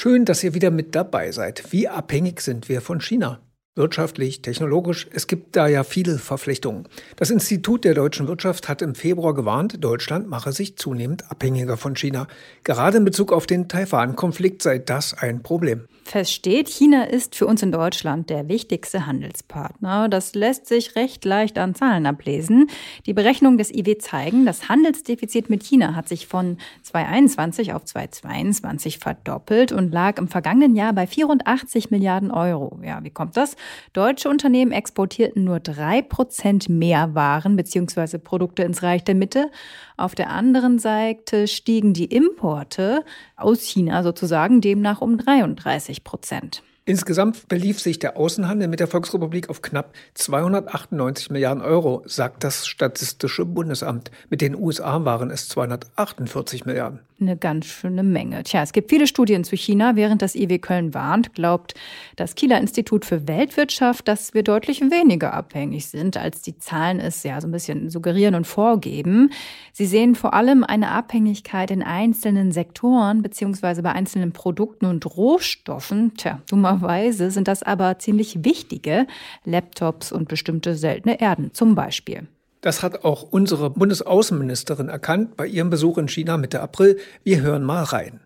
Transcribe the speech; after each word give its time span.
Schön, 0.00 0.24
dass 0.24 0.44
ihr 0.44 0.54
wieder 0.54 0.70
mit 0.70 0.94
dabei 0.94 1.32
seid. 1.32 1.72
Wie 1.72 1.88
abhängig 1.88 2.40
sind 2.40 2.68
wir 2.68 2.80
von 2.80 3.00
China? 3.00 3.40
Wirtschaftlich, 3.78 4.42
technologisch. 4.42 5.06
Es 5.12 5.26
gibt 5.26 5.56
da 5.56 5.66
ja 5.66 5.84
viele 5.84 6.18
Verflechtungen. 6.18 6.86
Das 7.16 7.30
Institut 7.30 7.84
der 7.84 7.94
deutschen 7.94 8.28
Wirtschaft 8.28 8.68
hat 8.68 8.82
im 8.82 8.94
Februar 8.94 9.32
gewarnt, 9.32 9.82
Deutschland 9.82 10.28
mache 10.28 10.52
sich 10.52 10.76
zunehmend 10.76 11.30
abhängiger 11.30 11.76
von 11.76 11.96
China. 11.96 12.26
Gerade 12.64 12.98
in 12.98 13.04
Bezug 13.04 13.32
auf 13.32 13.46
den 13.46 13.68
Taiwan-Konflikt 13.68 14.62
sei 14.62 14.78
das 14.78 15.14
ein 15.14 15.42
Problem. 15.42 15.86
Fest 16.04 16.32
steht, 16.32 16.68
China 16.68 17.04
ist 17.04 17.34
für 17.34 17.46
uns 17.46 17.62
in 17.62 17.70
Deutschland 17.70 18.30
der 18.30 18.48
wichtigste 18.48 19.06
Handelspartner. 19.06 20.08
Das 20.08 20.34
lässt 20.34 20.66
sich 20.66 20.96
recht 20.96 21.24
leicht 21.26 21.58
an 21.58 21.74
Zahlen 21.74 22.06
ablesen. 22.06 22.70
Die 23.04 23.12
Berechnungen 23.12 23.58
des 23.58 23.70
IW 23.70 23.98
zeigen, 23.98 24.46
das 24.46 24.70
Handelsdefizit 24.70 25.50
mit 25.50 25.62
China 25.62 25.94
hat 25.94 26.08
sich 26.08 26.26
von 26.26 26.56
2021 26.82 27.74
auf 27.74 27.84
2022 27.84 28.98
verdoppelt 28.98 29.70
und 29.70 29.92
lag 29.92 30.18
im 30.18 30.28
vergangenen 30.28 30.74
Jahr 30.74 30.94
bei 30.94 31.06
84 31.06 31.90
Milliarden 31.90 32.30
Euro. 32.30 32.80
Ja, 32.82 33.04
wie 33.04 33.10
kommt 33.10 33.36
das? 33.36 33.54
Deutsche 33.92 34.28
Unternehmen 34.28 34.72
exportierten 34.72 35.44
nur 35.44 35.60
drei 35.60 36.02
Prozent 36.02 36.68
mehr 36.68 37.14
Waren 37.14 37.56
bzw. 37.56 38.18
Produkte 38.18 38.62
ins 38.62 38.82
Reich 38.82 39.04
der 39.04 39.14
Mitte. 39.14 39.50
Auf 39.96 40.14
der 40.14 40.30
anderen 40.30 40.78
Seite 40.78 41.48
stiegen 41.48 41.92
die 41.92 42.06
Importe 42.06 43.04
aus 43.36 43.62
China 43.62 44.02
sozusagen 44.02 44.60
demnach 44.60 45.00
um 45.00 45.18
33 45.18 46.04
Prozent. 46.04 46.62
Insgesamt 46.88 47.48
belief 47.48 47.80
sich 47.80 47.98
der 47.98 48.16
Außenhandel 48.16 48.66
mit 48.66 48.80
der 48.80 48.86
Volksrepublik 48.86 49.50
auf 49.50 49.60
knapp 49.60 49.92
298 50.14 51.28
Milliarden 51.28 51.62
Euro, 51.62 52.02
sagt 52.06 52.44
das 52.44 52.66
Statistische 52.66 53.44
Bundesamt. 53.44 54.10
Mit 54.30 54.40
den 54.40 54.54
USA 54.54 55.04
waren 55.04 55.30
es 55.30 55.50
248 55.50 56.64
Milliarden. 56.64 57.00
Eine 57.20 57.36
ganz 57.36 57.66
schöne 57.66 58.04
Menge. 58.04 58.44
Tja, 58.44 58.62
es 58.62 58.72
gibt 58.72 58.90
viele 58.90 59.08
Studien 59.08 59.42
zu 59.42 59.56
China. 59.56 59.96
Während 59.96 60.22
das 60.22 60.36
IW 60.36 60.60
Köln 60.60 60.94
warnt, 60.94 61.34
glaubt 61.34 61.74
das 62.14 62.36
Kieler 62.36 62.60
Institut 62.60 63.04
für 63.04 63.26
Weltwirtschaft, 63.26 64.06
dass 64.06 64.34
wir 64.34 64.44
deutlich 64.44 64.80
weniger 64.82 65.34
abhängig 65.34 65.88
sind, 65.88 66.16
als 66.16 66.42
die 66.42 66.58
Zahlen 66.58 67.00
es 67.00 67.24
ja 67.24 67.40
so 67.40 67.48
ein 67.48 67.50
bisschen 67.50 67.90
suggerieren 67.90 68.36
und 68.36 68.46
vorgeben. 68.46 69.30
Sie 69.72 69.86
sehen 69.86 70.14
vor 70.14 70.32
allem 70.32 70.62
eine 70.62 70.92
Abhängigkeit 70.92 71.72
in 71.72 71.82
einzelnen 71.82 72.52
Sektoren 72.52 73.20
beziehungsweise 73.20 73.82
bei 73.82 73.90
einzelnen 73.90 74.30
Produkten 74.30 74.86
und 74.86 75.04
Rohstoffen. 75.04 76.14
Tja, 76.16 76.40
dummerweise 76.48 77.32
sind 77.32 77.48
das 77.48 77.64
aber 77.64 77.98
ziemlich 77.98 78.44
wichtige 78.44 79.08
Laptops 79.44 80.12
und 80.12 80.28
bestimmte 80.28 80.76
seltene 80.76 81.20
Erden 81.20 81.52
zum 81.52 81.74
Beispiel. 81.74 82.28
Das 82.60 82.82
hat 82.82 83.04
auch 83.04 83.22
unsere 83.30 83.70
Bundesaußenministerin 83.70 84.88
erkannt 84.88 85.36
bei 85.36 85.46
ihrem 85.46 85.70
Besuch 85.70 85.96
in 85.98 86.08
China 86.08 86.36
Mitte 86.36 86.60
April. 86.60 86.98
Wir 87.22 87.40
hören 87.40 87.62
mal 87.62 87.84
rein. 87.84 88.20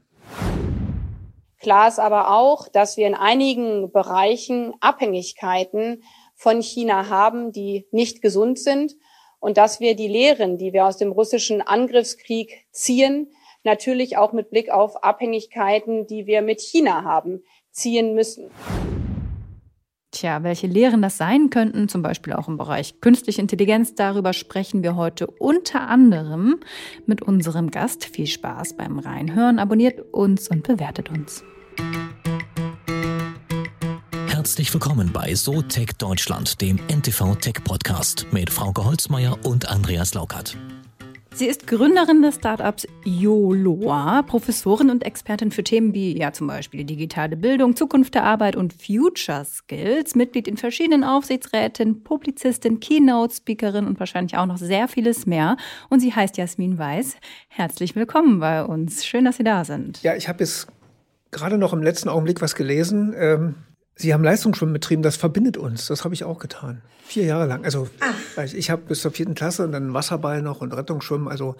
Klar 1.60 1.86
ist 1.86 2.00
aber 2.00 2.34
auch, 2.34 2.66
dass 2.68 2.96
wir 2.96 3.06
in 3.06 3.14
einigen 3.14 3.92
Bereichen 3.92 4.74
Abhängigkeiten 4.80 6.02
von 6.34 6.60
China 6.60 7.08
haben, 7.08 7.52
die 7.52 7.86
nicht 7.92 8.22
gesund 8.22 8.58
sind 8.58 8.96
und 9.38 9.58
dass 9.58 9.78
wir 9.78 9.94
die 9.94 10.08
Lehren, 10.08 10.56
die 10.56 10.72
wir 10.72 10.86
aus 10.86 10.96
dem 10.96 11.12
russischen 11.12 11.60
Angriffskrieg 11.60 12.66
ziehen, 12.72 13.30
natürlich 13.64 14.16
auch 14.16 14.32
mit 14.32 14.50
Blick 14.50 14.70
auf 14.70 15.04
Abhängigkeiten, 15.04 16.06
die 16.06 16.26
wir 16.26 16.42
mit 16.42 16.60
China 16.60 17.04
haben, 17.04 17.42
ziehen 17.70 18.14
müssen. 18.14 18.50
Tja, 20.12 20.42
welche 20.42 20.66
Lehren 20.66 21.00
das 21.00 21.16
sein 21.16 21.48
könnten, 21.48 21.88
zum 21.88 22.02
Beispiel 22.02 22.34
auch 22.34 22.46
im 22.46 22.58
Bereich 22.58 23.00
künstliche 23.00 23.40
Intelligenz, 23.40 23.94
darüber 23.94 24.34
sprechen 24.34 24.82
wir 24.82 24.94
heute 24.94 25.26
unter 25.26 25.88
anderem 25.88 26.60
mit 27.06 27.22
unserem 27.22 27.70
Gast. 27.70 28.04
Viel 28.04 28.26
Spaß 28.26 28.76
beim 28.76 28.98
Reinhören, 28.98 29.58
abonniert 29.58 30.12
uns 30.12 30.48
und 30.48 30.64
bewertet 30.64 31.08
uns. 31.08 31.42
Herzlich 34.28 34.72
willkommen 34.74 35.12
bei 35.14 35.34
So 35.34 35.62
Tech 35.62 35.92
Deutschland, 35.96 36.60
dem 36.60 36.78
NTV 36.88 37.36
Tech 37.36 37.64
Podcast 37.64 38.26
mit 38.32 38.50
Frauke 38.50 38.84
Holzmeier 38.84 39.38
und 39.44 39.70
Andreas 39.70 40.12
Laukert. 40.12 40.58
Sie 41.34 41.46
ist 41.46 41.66
Gründerin 41.66 42.20
des 42.20 42.36
Startups 42.36 42.86
YOLOA, 43.04 44.22
Professorin 44.22 44.90
und 44.90 45.02
Expertin 45.02 45.50
für 45.50 45.64
Themen 45.64 45.94
wie 45.94 46.16
ja 46.16 46.32
zum 46.32 46.46
Beispiel 46.46 46.84
digitale 46.84 47.36
Bildung, 47.36 47.74
Zukunft 47.74 48.14
der 48.14 48.24
Arbeit 48.24 48.54
und 48.54 48.74
Future 48.74 49.44
Skills, 49.44 50.14
Mitglied 50.14 50.46
in 50.46 50.58
verschiedenen 50.58 51.04
Aufsichtsräten, 51.04 52.04
Publizistin, 52.04 52.80
Keynote-Speakerin 52.80 53.86
und 53.86 53.98
wahrscheinlich 53.98 54.36
auch 54.36 54.46
noch 54.46 54.58
sehr 54.58 54.88
vieles 54.88 55.24
mehr. 55.24 55.56
Und 55.88 56.00
sie 56.00 56.14
heißt 56.14 56.36
Jasmin 56.36 56.78
Weiß. 56.78 57.16
Herzlich 57.48 57.96
willkommen 57.96 58.38
bei 58.38 58.62
uns. 58.62 59.06
Schön, 59.06 59.24
dass 59.24 59.38
Sie 59.38 59.44
da 59.44 59.64
sind. 59.64 60.02
Ja, 60.02 60.14
ich 60.14 60.28
habe 60.28 60.40
jetzt 60.40 60.68
gerade 61.30 61.56
noch 61.56 61.72
im 61.72 61.82
letzten 61.82 62.10
Augenblick 62.10 62.42
was 62.42 62.54
gelesen. 62.54 63.14
Ähm 63.16 63.54
Sie 63.94 64.14
haben 64.14 64.24
Leistungsschwimmen 64.24 64.72
betrieben, 64.72 65.02
das 65.02 65.16
verbindet 65.16 65.56
uns. 65.56 65.86
Das 65.86 66.04
habe 66.04 66.14
ich 66.14 66.24
auch 66.24 66.38
getan. 66.38 66.82
Vier 67.04 67.24
Jahre 67.24 67.46
lang. 67.46 67.64
Also 67.64 67.88
Ach. 68.00 68.42
ich 68.44 68.70
habe 68.70 68.82
bis 68.82 69.02
zur 69.02 69.10
vierten 69.10 69.34
Klasse 69.34 69.64
und 69.64 69.72
dann 69.72 69.94
Wasserball 69.94 70.42
noch 70.42 70.60
und 70.60 70.72
Rettungsschwimmen. 70.72 71.28
Also 71.28 71.56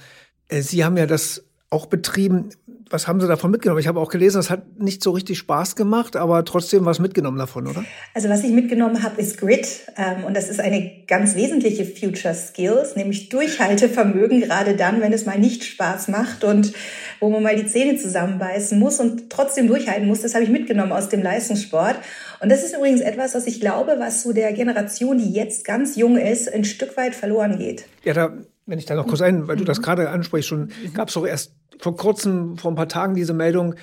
äh, 0.48 0.62
Sie 0.62 0.84
haben 0.84 0.96
ja 0.96 1.06
das 1.06 1.44
auch 1.72 1.86
betrieben. 1.86 2.50
Was 2.90 3.08
haben 3.08 3.20
Sie 3.20 3.26
davon 3.26 3.50
mitgenommen? 3.50 3.80
Ich 3.80 3.86
habe 3.86 3.98
auch 3.98 4.10
gelesen, 4.10 4.38
es 4.38 4.50
hat 4.50 4.78
nicht 4.78 5.02
so 5.02 5.12
richtig 5.12 5.38
Spaß 5.38 5.76
gemacht, 5.76 6.14
aber 6.14 6.44
trotzdem 6.44 6.84
was 6.84 6.98
mitgenommen 6.98 7.38
davon, 7.38 7.66
oder? 7.66 7.84
Also 8.12 8.28
was 8.28 8.44
ich 8.44 8.50
mitgenommen 8.50 9.02
habe, 9.02 9.18
ist 9.18 9.38
Grit. 9.38 9.86
Ähm, 9.96 10.24
und 10.24 10.36
das 10.36 10.50
ist 10.50 10.60
eine 10.60 11.04
ganz 11.06 11.34
wesentliche 11.34 11.86
Future 11.86 12.34
Skills, 12.34 12.94
nämlich 12.94 13.30
Durchhaltevermögen, 13.30 14.42
gerade 14.42 14.76
dann, 14.76 15.00
wenn 15.00 15.14
es 15.14 15.24
mal 15.24 15.38
nicht 15.38 15.64
Spaß 15.64 16.08
macht 16.08 16.44
und 16.44 16.74
wo 17.20 17.30
man 17.30 17.42
mal 17.42 17.56
die 17.56 17.66
Zähne 17.66 17.96
zusammenbeißen 17.96 18.78
muss 18.78 19.00
und 19.00 19.30
trotzdem 19.30 19.68
durchhalten 19.68 20.06
muss. 20.06 20.20
Das 20.20 20.34
habe 20.34 20.44
ich 20.44 20.50
mitgenommen 20.50 20.92
aus 20.92 21.08
dem 21.08 21.22
Leistungssport. 21.22 21.96
Und 22.40 22.50
das 22.50 22.62
ist 22.62 22.74
übrigens 22.76 23.00
etwas, 23.00 23.34
was 23.34 23.46
ich 23.46 23.60
glaube, 23.60 23.96
was 23.98 24.22
so 24.22 24.34
der 24.34 24.52
Generation, 24.52 25.16
die 25.16 25.32
jetzt 25.32 25.64
ganz 25.64 25.96
jung 25.96 26.18
ist, 26.18 26.52
ein 26.52 26.64
Stück 26.64 26.96
weit 26.98 27.14
verloren 27.14 27.56
geht. 27.56 27.86
Ja, 28.04 28.12
da, 28.12 28.32
wenn 28.66 28.78
ich 28.78 28.86
da 28.86 28.94
noch 28.94 29.06
kurz 29.06 29.20
ein, 29.20 29.48
weil 29.48 29.56
du 29.56 29.64
das 29.64 29.78
mhm. 29.78 29.82
gerade 29.82 30.10
ansprichst, 30.10 30.48
schon 30.48 30.70
gab 30.94 31.08
es 31.08 31.14
doch 31.14 31.26
erst 31.26 31.54
vor 31.78 31.96
kurzem, 31.96 32.56
vor 32.56 32.70
ein 32.70 32.76
paar 32.76 32.88
Tagen 32.88 33.14
diese 33.14 33.34
Meldung, 33.34 33.74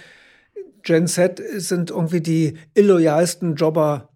Gen 0.84 1.08
Z 1.08 1.42
sind 1.58 1.92
irgendwie 1.92 2.22
die 2.22 2.58
illoyalsten 2.74 3.56
Jobber 3.56 4.10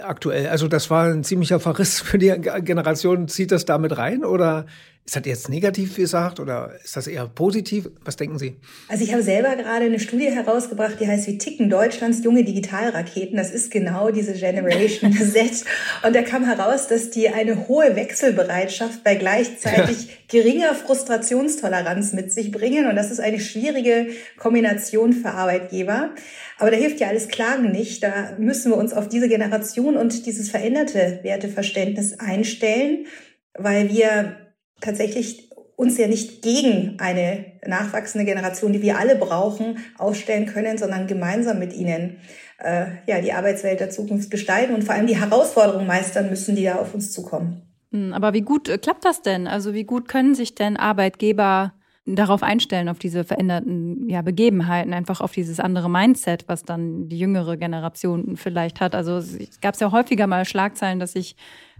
aktuell. 0.00 0.48
Also 0.48 0.68
das 0.68 0.90
war 0.90 1.06
ein 1.06 1.24
ziemlicher 1.24 1.60
Verriss 1.60 2.00
für 2.00 2.18
die 2.18 2.30
Generation. 2.30 3.28
Zieht 3.28 3.52
das 3.52 3.64
damit 3.64 3.96
rein 3.96 4.24
oder 4.24 4.66
ist 5.06 5.16
das 5.16 5.22
jetzt 5.26 5.50
negativ 5.50 5.96
gesagt 5.96 6.40
oder 6.40 6.72
ist 6.82 6.96
das 6.96 7.06
eher 7.06 7.28
positiv? 7.28 7.90
Was 8.06 8.16
denken 8.16 8.38
Sie? 8.38 8.56
Also 8.88 9.04
ich 9.04 9.12
habe 9.12 9.22
selber 9.22 9.54
gerade 9.54 9.84
eine 9.84 10.00
Studie 10.00 10.30
herausgebracht, 10.30 10.98
die 10.98 11.06
heißt 11.06 11.26
Wie 11.26 11.36
ticken 11.36 11.68
Deutschlands 11.68 12.24
junge 12.24 12.42
Digitalraketen? 12.42 13.36
Das 13.36 13.50
ist 13.50 13.70
genau 13.70 14.10
diese 14.10 14.32
Generation 14.32 15.12
Z. 15.32 15.64
Und 16.04 16.16
da 16.16 16.22
kam 16.22 16.46
heraus, 16.46 16.88
dass 16.88 17.10
die 17.10 17.28
eine 17.28 17.68
hohe 17.68 17.96
Wechselbereitschaft 17.96 19.04
bei 19.04 19.16
gleichzeitig 19.16 20.06
ja. 20.06 20.12
geringer 20.28 20.74
Frustrationstoleranz 20.74 22.14
mit 22.14 22.32
sich 22.32 22.50
bringen. 22.50 22.88
Und 22.88 22.96
das 22.96 23.10
ist 23.10 23.20
eine 23.20 23.40
schwierige 23.40 24.06
Kombination 24.38 25.12
für 25.12 25.32
Arbeitgeber. 25.32 26.14
Aber 26.58 26.70
da 26.70 26.78
hilft 26.78 27.00
ja 27.00 27.08
alles 27.08 27.28
Klagen 27.28 27.72
nicht. 27.72 28.02
Da 28.02 28.36
müssen 28.38 28.72
wir 28.72 28.78
uns 28.78 28.94
auf 28.94 29.10
diese 29.10 29.28
Generation 29.28 29.98
und 29.98 30.24
dieses 30.24 30.48
veränderte 30.48 31.18
Werteverständnis 31.22 32.18
einstellen, 32.18 33.04
weil 33.52 33.90
wir 33.90 34.43
tatsächlich 34.84 35.50
uns 35.76 35.98
ja 35.98 36.06
nicht 36.06 36.42
gegen 36.42 36.96
eine 36.98 37.46
nachwachsende 37.66 38.24
Generation, 38.24 38.72
die 38.72 38.82
wir 38.82 38.98
alle 38.98 39.16
brauchen, 39.16 39.78
aufstellen 39.98 40.46
können, 40.46 40.78
sondern 40.78 41.06
gemeinsam 41.06 41.58
mit 41.58 41.72
ihnen 41.72 42.18
äh, 42.58 42.86
ja 43.06 43.20
die 43.20 43.32
Arbeitswelt 43.32 43.80
der 43.80 43.90
Zukunft 43.90 44.30
gestalten 44.30 44.74
und 44.74 44.84
vor 44.84 44.94
allem 44.94 45.06
die 45.06 45.18
Herausforderungen 45.18 45.86
meistern 45.86 46.30
müssen, 46.30 46.54
die 46.54 46.64
da 46.64 46.76
auf 46.76 46.94
uns 46.94 47.12
zukommen. 47.12 47.62
Hm, 47.90 48.12
aber 48.12 48.32
wie 48.34 48.42
gut 48.42 48.68
äh, 48.68 48.78
klappt 48.78 49.04
das 49.04 49.22
denn? 49.22 49.46
Also 49.46 49.74
wie 49.74 49.84
gut 49.84 50.08
können 50.08 50.34
sich 50.34 50.54
denn 50.54 50.76
Arbeitgeber 50.76 51.72
darauf 52.06 52.42
einstellen, 52.42 52.88
auf 52.88 52.98
diese 52.98 53.24
veränderten 53.24 54.08
ja, 54.10 54.20
Begebenheiten, 54.20 54.92
einfach 54.92 55.20
auf 55.20 55.32
dieses 55.32 55.58
andere 55.58 55.88
Mindset, 55.88 56.44
was 56.48 56.62
dann 56.62 57.08
die 57.08 57.18
jüngere 57.18 57.56
Generation 57.56 58.36
vielleicht 58.36 58.80
hat. 58.80 58.94
Also 58.94 59.16
es 59.16 59.60
gab 59.60 59.80
ja 59.80 59.90
häufiger 59.90 60.26
mal 60.26 60.44
Schlagzeilen, 60.44 61.00
dass 61.00 61.12
sich 61.12 61.34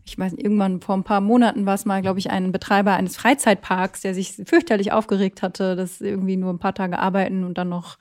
ich 0.04 0.18
weiß 0.18 0.34
irgendwann 0.34 0.80
vor 0.80 0.96
ein 0.96 1.04
paar 1.04 1.20
Monaten 1.20 1.66
war 1.66 1.74
es 1.74 1.86
mal, 1.86 2.02
glaube 2.02 2.18
ich, 2.18 2.30
ein 2.30 2.52
Betreiber 2.52 2.92
eines 2.92 3.16
Freizeitparks, 3.16 4.02
der 4.02 4.14
sich 4.14 4.34
fürchterlich 4.44 4.92
aufgeregt 4.92 5.42
hatte, 5.42 5.76
dass 5.76 6.00
irgendwie 6.00 6.36
nur 6.36 6.52
ein 6.52 6.58
paar 6.58 6.74
Tage 6.74 6.98
arbeiten 6.98 7.44
und 7.44 7.56
dann 7.56 7.70
noch 7.70 7.96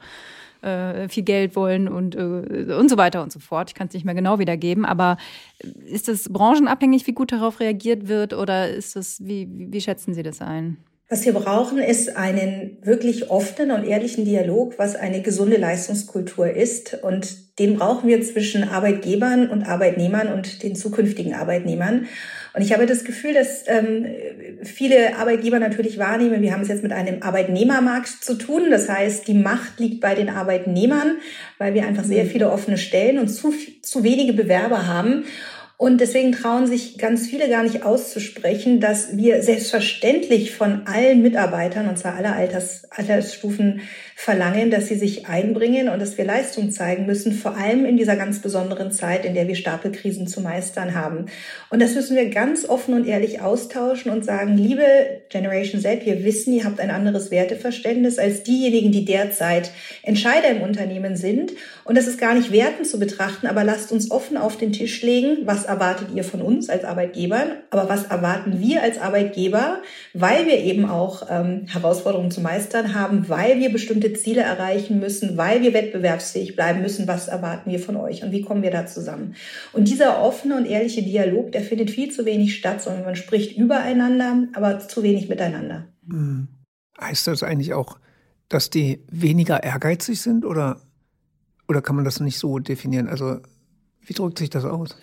äh, 0.62 1.08
viel 1.08 1.24
Geld 1.24 1.56
wollen 1.56 1.88
und, 1.88 2.16
äh, 2.16 2.74
und 2.74 2.90
so 2.90 2.98
weiter 2.98 3.24
und 3.24 3.32
so 3.32 3.40
fort. 3.40 3.70
Ich 3.70 3.76
kann 3.76 3.88
es 3.88 3.94
nicht 3.94 4.06
mehr 4.06 4.16
genau 4.16 4.40
wiedergeben, 4.40 4.86
aber 4.86 5.18
ist 5.86 6.10
es 6.10 6.32
branchenabhängig, 6.32 7.08
wie 7.08 7.14
gut 7.14 7.32
darauf 7.32 7.60
reagiert 7.60 8.08
wird 8.08 8.34
oder 8.34 8.70
ist 8.70 8.96
das, 8.96 9.26
wie, 9.26 9.48
wie 9.50 9.82
schätzen 9.82 10.14
Sie 10.14 10.24
das 10.24 10.42
ein? 10.42 10.78
Was 11.10 11.26
wir 11.26 11.34
brauchen, 11.34 11.78
ist 11.80 12.16
einen 12.16 12.78
wirklich 12.82 13.30
offenen 13.30 13.72
und 13.72 13.86
ehrlichen 13.86 14.26
Dialog, 14.26 14.80
was 14.80 14.96
eine 14.96 15.22
gesunde 15.22 15.58
Leistungskultur 15.58 16.50
ist. 16.50 16.98
Und 17.04 17.60
den 17.60 17.76
brauchen 17.78 18.10
wir 18.10 18.22
zwischen 18.24 18.64
Arbeitgebern 18.64 19.50
und 19.50 19.64
Arbeitnehmern 19.64 20.34
und 20.34 20.64
den 20.64 20.76
zukünftigen 20.76 21.36
Arbeitnehmern. 21.36 22.08
Und 22.56 22.62
ich 22.62 22.72
habe 22.72 22.86
das 22.86 23.04
Gefühl, 23.04 23.34
dass 23.34 23.64
ähm, 23.68 24.06
viele 24.64 25.18
Arbeitgeber 25.18 25.60
natürlich 25.60 25.98
wahrnehmen, 25.98 26.42
wir 26.42 26.54
haben 26.54 26.62
es 26.62 26.68
jetzt 26.68 26.84
mit 26.84 26.94
einem 26.94 27.22
Arbeitnehmermarkt 27.22 28.08
zu 28.08 28.36
tun. 28.36 28.72
Das 28.72 28.90
heißt, 28.90 29.28
die 29.28 29.34
Macht 29.34 29.80
liegt 29.80 30.02
bei 30.02 30.16
den 30.16 30.30
Arbeitnehmern, 30.30 31.18
weil 31.58 31.74
wir 31.74 31.86
einfach 31.86 32.04
sehr 32.04 32.24
mhm. 32.26 32.30
viele 32.30 32.52
offene 32.52 32.78
Stellen 32.78 33.20
und 33.20 33.28
zu, 33.28 33.54
zu 33.82 34.04
wenige 34.04 34.34
Bewerber 34.34 34.88
haben. 34.88 35.26
Und 35.78 36.00
deswegen 36.00 36.32
trauen 36.32 36.68
sich 36.68 36.98
ganz 36.98 37.28
viele 37.28 37.50
gar 37.50 37.64
nicht 37.64 37.84
auszusprechen, 37.84 38.80
dass 38.80 39.18
wir 39.18 39.42
selbstverständlich 39.42 40.56
von 40.56 40.86
allen 40.86 41.22
Mitarbeitern, 41.22 41.90
und 41.90 41.98
zwar 41.98 42.16
aller 42.16 42.36
Alters, 42.36 42.86
Altersstufen, 42.92 43.82
verlangen, 44.16 44.72
dass 44.72 44.88
sie 44.88 44.96
sich 44.96 45.28
einbringen 45.28 45.90
und 45.90 46.00
dass 46.00 46.18
wir 46.18 46.26
Leistung 46.26 46.72
zeigen 46.72 47.06
müssen, 47.06 47.34
vor 47.34 47.58
allem 47.58 47.86
in 47.86 47.98
dieser 47.98 48.16
ganz 48.16 48.40
besonderen 48.40 48.92
Zeit, 48.92 49.26
in 49.26 49.34
der 49.34 49.48
wir 49.48 49.56
Stapelkrisen 49.56 50.28
zu 50.28 50.42
meistern 50.42 50.96
haben. 50.96 51.26
Und 51.70 51.82
das 51.82 51.96
müssen 51.96 52.16
wir 52.16 52.30
ganz 52.30 52.68
offen 52.68 52.94
und 52.94 53.08
ehrlich 53.08 53.42
austauschen 53.42 54.12
und 54.12 54.24
sagen, 54.24 54.58
liebe 54.58 54.84
Generation 55.30 55.82
Z, 55.82 56.06
wir 56.06 56.24
wissen, 56.24 56.54
ihr 56.54 56.64
habt 56.64 56.80
ein 56.80 56.92
anderes 56.92 57.32
Werteverständnis 57.32 58.20
als 58.20 58.44
diejenigen, 58.44 58.92
die 58.92 59.06
derzeit 59.06 59.72
Entscheider 60.04 60.50
im 60.50 60.62
Unternehmen 60.62 61.16
sind. 61.16 61.54
Und 61.84 61.98
das 61.98 62.08
ist 62.08 62.20
gar 62.20 62.34
nicht 62.34 62.52
wertend 62.52 62.88
zu 62.88 63.00
betrachten, 63.00 63.48
aber 63.48 63.64
lasst 63.64 63.92
uns 63.92 64.12
offen 64.12 64.38
auf 64.38 64.58
den 64.58 64.72
Tisch 64.72 65.02
legen, 65.02 65.40
was 65.46 65.66
erwartet 65.66 66.10
ihr 66.14 66.24
von 66.24 66.42
uns 66.42 66.70
als 66.70 66.86
Arbeitgebern, 66.86 67.58
aber 67.72 67.90
was 67.90 68.06
erwarten 68.06 68.60
wir 68.60 68.84
als 68.84 69.00
Arbeitgeber, 69.00 69.82
weil 70.14 70.46
wir 70.46 70.60
eben 70.60 70.86
auch 70.86 71.28
ähm, 71.30 71.66
Herausforderungen 71.68 72.32
zu 72.32 72.42
meistern 72.42 72.94
haben, 72.94 73.28
weil 73.28 73.60
wir 73.60 73.72
bestimmte 73.72 74.03
Ziele 74.12 74.42
erreichen 74.42 75.00
müssen, 75.00 75.38
weil 75.38 75.62
wir 75.62 75.74
wettbewerbsfähig 75.74 76.56
bleiben 76.58 76.82
müssen. 76.82 77.08
Was 77.08 77.30
erwarten 77.30 77.72
wir 77.72 77.80
von 77.80 77.96
euch 77.96 78.24
und 78.24 78.34
wie 78.34 78.42
kommen 78.42 78.64
wir 78.64 78.72
da 78.72 78.86
zusammen? 78.86 79.36
Und 79.72 79.88
dieser 79.88 80.22
offene 80.22 80.58
und 80.58 80.66
ehrliche 80.66 81.02
Dialog, 81.02 81.54
der 81.54 81.62
findet 81.62 81.92
viel 81.92 82.12
zu 82.12 82.26
wenig 82.26 82.58
statt, 82.58 82.82
sondern 82.82 83.06
man 83.06 83.16
spricht 83.16 83.58
übereinander, 83.58 84.48
aber 84.54 84.80
zu 84.80 85.04
wenig 85.04 85.30
miteinander. 85.30 85.88
Hm. 86.10 86.50
Heißt 87.00 87.28
das 87.28 87.44
eigentlich 87.44 87.74
auch, 87.74 88.00
dass 88.50 88.70
die 88.70 89.00
weniger 89.10 89.64
ehrgeizig 89.64 90.22
sind 90.22 90.44
oder, 90.44 90.82
oder 91.68 91.82
kann 91.82 91.96
man 91.96 92.06
das 92.06 92.20
nicht 92.20 92.38
so 92.38 92.60
definieren? 92.60 93.08
Also 93.08 93.40
wie 94.06 94.14
drückt 94.14 94.38
sich 94.38 94.50
das 94.50 94.66
aus? 94.66 94.98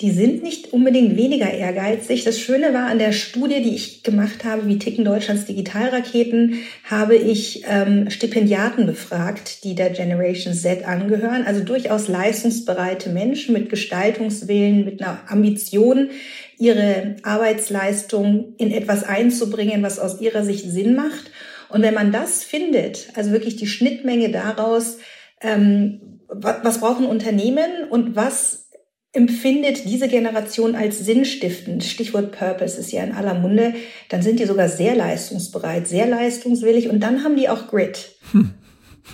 Die 0.00 0.12
sind 0.12 0.44
nicht 0.44 0.72
unbedingt 0.72 1.16
weniger 1.16 1.50
ehrgeizig. 1.50 2.22
Das 2.22 2.38
Schöne 2.38 2.72
war 2.72 2.86
an 2.86 3.00
der 3.00 3.12
Studie, 3.12 3.60
die 3.62 3.74
ich 3.74 4.04
gemacht 4.04 4.44
habe, 4.44 4.68
wie 4.68 4.78
ticken 4.78 5.04
Deutschlands 5.04 5.46
Digitalraketen, 5.46 6.60
habe 6.84 7.16
ich 7.16 7.64
ähm, 7.68 8.10
Stipendiaten 8.10 8.86
befragt, 8.86 9.64
die 9.64 9.74
der 9.74 9.90
Generation 9.90 10.54
Z 10.54 10.84
angehören. 10.84 11.44
Also 11.44 11.64
durchaus 11.64 12.06
leistungsbereite 12.06 13.10
Menschen 13.10 13.54
mit 13.54 13.70
Gestaltungswillen, 13.70 14.84
mit 14.84 15.02
einer 15.02 15.18
Ambition, 15.28 16.10
ihre 16.56 17.16
Arbeitsleistung 17.24 18.54
in 18.58 18.70
etwas 18.70 19.02
einzubringen, 19.02 19.82
was 19.82 19.98
aus 19.98 20.20
ihrer 20.20 20.44
Sicht 20.44 20.70
Sinn 20.70 20.94
macht. 20.94 21.32
Und 21.70 21.82
wenn 21.82 21.94
man 21.94 22.12
das 22.12 22.44
findet, 22.44 23.08
also 23.14 23.32
wirklich 23.32 23.56
die 23.56 23.66
Schnittmenge 23.66 24.30
daraus, 24.30 24.98
ähm, 25.40 26.13
was 26.40 26.80
brauchen 26.80 27.06
Unternehmen 27.06 27.88
und 27.88 28.16
was 28.16 28.70
empfindet 29.12 29.84
diese 29.84 30.08
Generation 30.08 30.74
als 30.74 30.98
sinnstiftend? 30.98 31.84
Stichwort 31.84 32.32
Purpose 32.32 32.78
ist 32.78 32.92
ja 32.92 33.04
in 33.04 33.12
aller 33.12 33.34
Munde. 33.34 33.74
Dann 34.08 34.22
sind 34.22 34.40
die 34.40 34.44
sogar 34.44 34.68
sehr 34.68 34.94
leistungsbereit, 34.94 35.86
sehr 35.86 36.06
leistungswillig 36.06 36.88
und 36.88 37.00
dann 37.00 37.24
haben 37.24 37.36
die 37.36 37.48
auch 37.48 37.68
Grit. 37.68 38.16
Hm. 38.32 38.54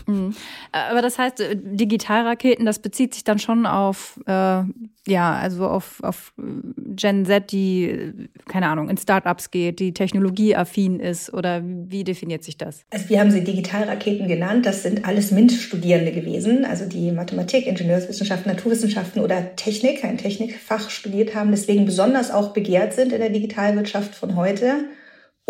Mhm. 0.06 0.34
Aber 0.72 1.02
das 1.02 1.18
heißt, 1.18 1.40
äh, 1.40 1.56
Digitalraketen, 1.56 2.66
das 2.66 2.78
bezieht 2.78 3.14
sich 3.14 3.24
dann 3.24 3.38
schon 3.38 3.66
auf, 3.66 4.20
äh, 4.26 4.62
ja, 5.06 5.34
also 5.34 5.66
auf, 5.66 6.02
auf 6.02 6.32
Gen 6.36 7.24
Z, 7.24 7.50
die, 7.50 8.12
keine 8.46 8.68
Ahnung, 8.68 8.88
in 8.88 8.96
Startups 8.96 9.50
geht, 9.50 9.80
die 9.80 9.92
technologieaffin 9.92 11.00
ist 11.00 11.32
oder 11.32 11.62
wie 11.64 12.04
definiert 12.04 12.44
sich 12.44 12.56
das? 12.56 12.84
Also 12.90 13.08
wir 13.08 13.20
haben 13.20 13.30
sie 13.30 13.42
Digitalraketen 13.42 14.28
genannt. 14.28 14.66
Das 14.66 14.82
sind 14.82 15.04
alles 15.06 15.30
MINT-Studierende 15.30 16.12
gewesen, 16.12 16.64
also 16.64 16.86
die 16.86 17.10
Mathematik, 17.12 17.66
Ingenieurswissenschaften, 17.66 18.52
Naturwissenschaften 18.52 19.22
oder 19.22 19.56
Technik, 19.56 20.04
ein 20.04 20.18
Technikfach 20.18 20.90
studiert 20.90 21.34
haben, 21.34 21.50
deswegen 21.50 21.84
besonders 21.84 22.30
auch 22.30 22.52
begehrt 22.52 22.92
sind 22.92 23.12
in 23.12 23.20
der 23.20 23.30
Digitalwirtschaft 23.30 24.14
von 24.14 24.36
heute 24.36 24.84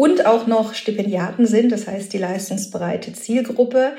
und 0.00 0.25
auch 0.25 0.47
noch 0.47 0.73
Stipendiaten 0.73 1.44
sind, 1.47 1.73
das 1.73 1.87
heißt 1.87 2.11
die 2.14 2.19
leistungsbereite 2.19 3.12
Zielgruppe. 3.12 3.93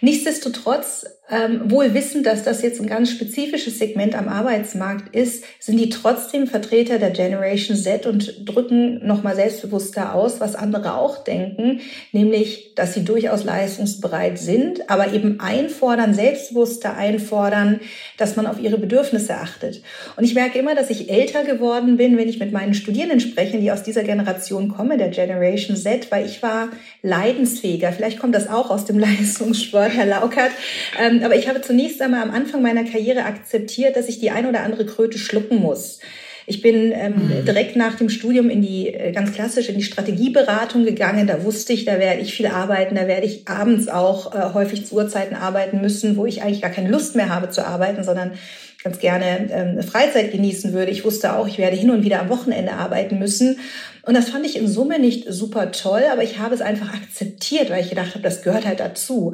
Nichtsdestotrotz 0.00 1.06
ähm, 1.28 1.70
wohl 1.70 1.92
wissend, 1.92 2.24
dass 2.24 2.44
das 2.44 2.62
jetzt 2.62 2.80
ein 2.80 2.86
ganz 2.86 3.10
spezifisches 3.10 3.78
Segment 3.78 4.14
am 4.14 4.28
Arbeitsmarkt 4.28 5.14
ist, 5.14 5.44
sind 5.58 5.76
die 5.76 5.88
trotzdem 5.88 6.46
Vertreter 6.46 6.98
der 6.98 7.10
Generation 7.10 7.76
Z 7.76 8.06
und 8.06 8.48
drücken 8.48 9.04
nochmal 9.04 9.34
selbstbewusster 9.34 10.14
aus, 10.14 10.40
was 10.40 10.54
andere 10.54 10.94
auch 10.94 11.24
denken, 11.24 11.80
nämlich, 12.12 12.74
dass 12.76 12.94
sie 12.94 13.04
durchaus 13.04 13.42
leistungsbereit 13.42 14.38
sind, 14.38 14.88
aber 14.88 15.12
eben 15.12 15.40
einfordern, 15.40 16.14
selbstbewusster 16.14 16.96
einfordern, 16.96 17.80
dass 18.18 18.36
man 18.36 18.46
auf 18.46 18.60
ihre 18.60 18.78
Bedürfnisse 18.78 19.34
achtet. 19.34 19.82
Und 20.16 20.22
ich 20.22 20.34
merke 20.34 20.60
immer, 20.60 20.76
dass 20.76 20.90
ich 20.90 21.10
älter 21.10 21.42
geworden 21.42 21.96
bin, 21.96 22.18
wenn 22.18 22.28
ich 22.28 22.38
mit 22.38 22.52
meinen 22.52 22.74
Studierenden 22.74 23.18
spreche, 23.18 23.58
die 23.58 23.72
aus 23.72 23.82
dieser 23.82 24.04
Generation 24.04 24.68
kommen, 24.68 24.96
der 24.96 25.08
Generation 25.08 25.76
Z, 25.76 26.12
weil 26.12 26.24
ich 26.24 26.40
war 26.42 26.68
leidensfähiger. 27.02 27.90
Vielleicht 27.90 28.20
kommt 28.20 28.34
das 28.36 28.48
auch 28.48 28.70
aus 28.70 28.84
dem 28.84 28.98
Leistungssport, 29.06 29.92
Herr 29.92 30.06
Laukert. 30.06 30.52
Ähm, 31.00 31.15
ähm, 31.18 31.24
aber 31.24 31.36
ich 31.36 31.48
habe 31.48 31.60
zunächst 31.60 32.00
einmal 32.02 32.22
am 32.22 32.30
Anfang 32.30 32.62
meiner 32.62 32.84
Karriere 32.84 33.24
akzeptiert, 33.24 33.96
dass 33.96 34.08
ich 34.08 34.18
die 34.18 34.30
ein 34.30 34.46
oder 34.46 34.60
andere 34.60 34.86
Kröte 34.86 35.18
schlucken 35.18 35.60
muss. 35.60 36.00
Ich 36.48 36.62
bin 36.62 36.92
ähm, 36.92 37.14
mhm. 37.14 37.44
direkt 37.44 37.74
nach 37.74 37.96
dem 37.96 38.08
Studium 38.08 38.48
in 38.48 38.62
die 38.62 38.94
äh, 38.94 39.10
ganz 39.10 39.32
klassisch 39.32 39.68
in 39.68 39.78
die 39.78 39.82
Strategieberatung 39.82 40.84
gegangen. 40.84 41.26
Da 41.26 41.42
wusste 41.42 41.72
ich, 41.72 41.84
da 41.84 41.98
werde 41.98 42.20
ich 42.20 42.34
viel 42.34 42.46
arbeiten, 42.46 42.94
da 42.94 43.08
werde 43.08 43.26
ich 43.26 43.48
abends 43.48 43.88
auch 43.88 44.32
äh, 44.32 44.54
häufig 44.54 44.86
zu 44.86 44.94
Uhrzeiten 44.94 45.34
arbeiten 45.34 45.80
müssen, 45.80 46.16
wo 46.16 46.24
ich 46.24 46.42
eigentlich 46.42 46.62
gar 46.62 46.70
keine 46.70 46.88
Lust 46.88 47.16
mehr 47.16 47.30
habe 47.30 47.50
zu 47.50 47.66
arbeiten, 47.66 48.04
sondern 48.04 48.32
ganz 48.82 48.98
gerne 48.98 49.48
ähm, 49.50 49.82
Freizeit 49.82 50.32
genießen 50.32 50.72
würde. 50.72 50.92
Ich 50.92 51.04
wusste 51.04 51.34
auch, 51.34 51.48
ich 51.48 51.58
werde 51.58 51.76
hin 51.76 51.90
und 51.90 52.04
wieder 52.04 52.20
am 52.20 52.28
Wochenende 52.28 52.72
arbeiten 52.72 53.18
müssen. 53.18 53.58
Und 54.02 54.14
das 54.14 54.28
fand 54.28 54.46
ich 54.46 54.56
in 54.56 54.68
Summe 54.68 55.00
nicht 55.00 55.24
super 55.28 55.72
toll, 55.72 56.04
aber 56.12 56.22
ich 56.22 56.38
habe 56.38 56.54
es 56.54 56.60
einfach 56.60 56.94
akzeptiert, 56.94 57.70
weil 57.70 57.82
ich 57.82 57.90
gedacht 57.90 58.10
habe, 58.10 58.22
das 58.22 58.42
gehört 58.42 58.64
halt 58.64 58.78
dazu. 58.78 59.32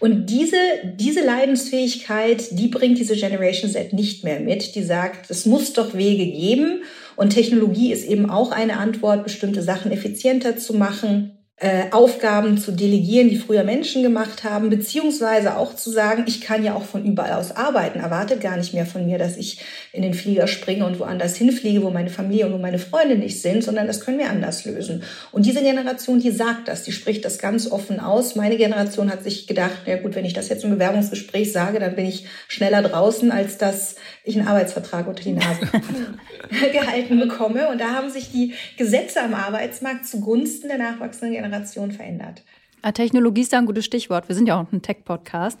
Und 0.00 0.26
diese, 0.26 0.56
diese 0.96 1.22
Leidensfähigkeit, 1.22 2.58
die 2.58 2.68
bringt 2.68 2.98
diese 2.98 3.16
Generation 3.16 3.70
Z 3.70 3.92
nicht 3.92 4.24
mehr 4.24 4.40
mit. 4.40 4.74
Die 4.74 4.82
sagt, 4.82 5.30
es 5.30 5.44
muss 5.44 5.74
doch 5.74 5.94
Wege 5.94 6.24
geben. 6.24 6.82
Und 7.16 7.30
Technologie 7.30 7.92
ist 7.92 8.08
eben 8.08 8.30
auch 8.30 8.50
eine 8.50 8.78
Antwort, 8.78 9.24
bestimmte 9.24 9.62
Sachen 9.62 9.92
effizienter 9.92 10.56
zu 10.56 10.72
machen 10.74 11.33
äh, 11.56 11.84
Aufgaben 11.92 12.58
zu 12.58 12.72
delegieren, 12.72 13.28
die 13.28 13.38
früher 13.38 13.62
Menschen 13.62 14.02
gemacht 14.02 14.42
haben, 14.42 14.70
beziehungsweise 14.70 15.56
auch 15.56 15.76
zu 15.76 15.88
sagen, 15.88 16.24
ich 16.26 16.40
kann 16.40 16.64
ja 16.64 16.74
auch 16.74 16.82
von 16.82 17.04
überall 17.04 17.34
aus 17.34 17.54
arbeiten, 17.54 18.00
erwartet 18.00 18.40
gar 18.40 18.56
nicht 18.56 18.74
mehr 18.74 18.86
von 18.86 19.06
mir, 19.06 19.18
dass 19.18 19.36
ich 19.36 19.60
in 19.92 20.02
den 20.02 20.14
Flieger 20.14 20.48
springe 20.48 20.84
und 20.84 20.98
woanders 20.98 21.36
hinfliege, 21.36 21.84
wo 21.84 21.90
meine 21.90 22.10
Familie 22.10 22.46
und 22.46 22.54
wo 22.54 22.58
meine 22.58 22.80
Freunde 22.80 23.14
nicht 23.14 23.40
sind, 23.40 23.62
sondern 23.62 23.86
das 23.86 24.00
können 24.00 24.18
wir 24.18 24.30
anders 24.30 24.64
lösen. 24.64 25.04
Und 25.30 25.46
diese 25.46 25.62
Generation, 25.62 26.18
die 26.18 26.32
sagt 26.32 26.66
das, 26.66 26.82
die 26.82 26.90
spricht 26.90 27.24
das 27.24 27.38
ganz 27.38 27.70
offen 27.70 28.00
aus. 28.00 28.34
Meine 28.34 28.56
Generation 28.56 29.08
hat 29.08 29.22
sich 29.22 29.46
gedacht, 29.46 29.82
ja 29.86 29.96
gut, 29.98 30.16
wenn 30.16 30.24
ich 30.24 30.32
das 30.32 30.48
jetzt 30.48 30.64
im 30.64 30.70
Bewerbungsgespräch 30.70 31.52
sage, 31.52 31.78
dann 31.78 31.94
bin 31.94 32.06
ich 32.06 32.26
schneller 32.48 32.82
draußen, 32.82 33.30
als 33.30 33.58
dass 33.58 33.94
ich 34.24 34.36
einen 34.36 34.48
Arbeitsvertrag 34.48 35.06
unter 35.06 35.22
die 35.22 35.32
Nase 35.32 35.60
gehalten 36.72 37.20
bekomme. 37.20 37.68
Und 37.68 37.80
da 37.80 37.90
haben 37.90 38.10
sich 38.10 38.32
die 38.32 38.54
Gesetze 38.76 39.22
am 39.22 39.34
Arbeitsmarkt 39.34 40.04
zugunsten 40.04 40.66
der 40.66 40.78
nachwachsenden 40.78 41.30
Generation 41.30 41.43
Generation 41.44 41.92
verändert. 41.92 42.42
Ah, 42.82 42.92
Technologie 42.92 43.42
ist 43.42 43.52
da 43.52 43.58
ein 43.58 43.66
gutes 43.66 43.84
Stichwort. 43.84 44.28
Wir 44.28 44.34
sind 44.34 44.46
ja 44.46 44.60
auch 44.60 44.70
ein 44.70 44.82
Tech-Podcast. 44.82 45.58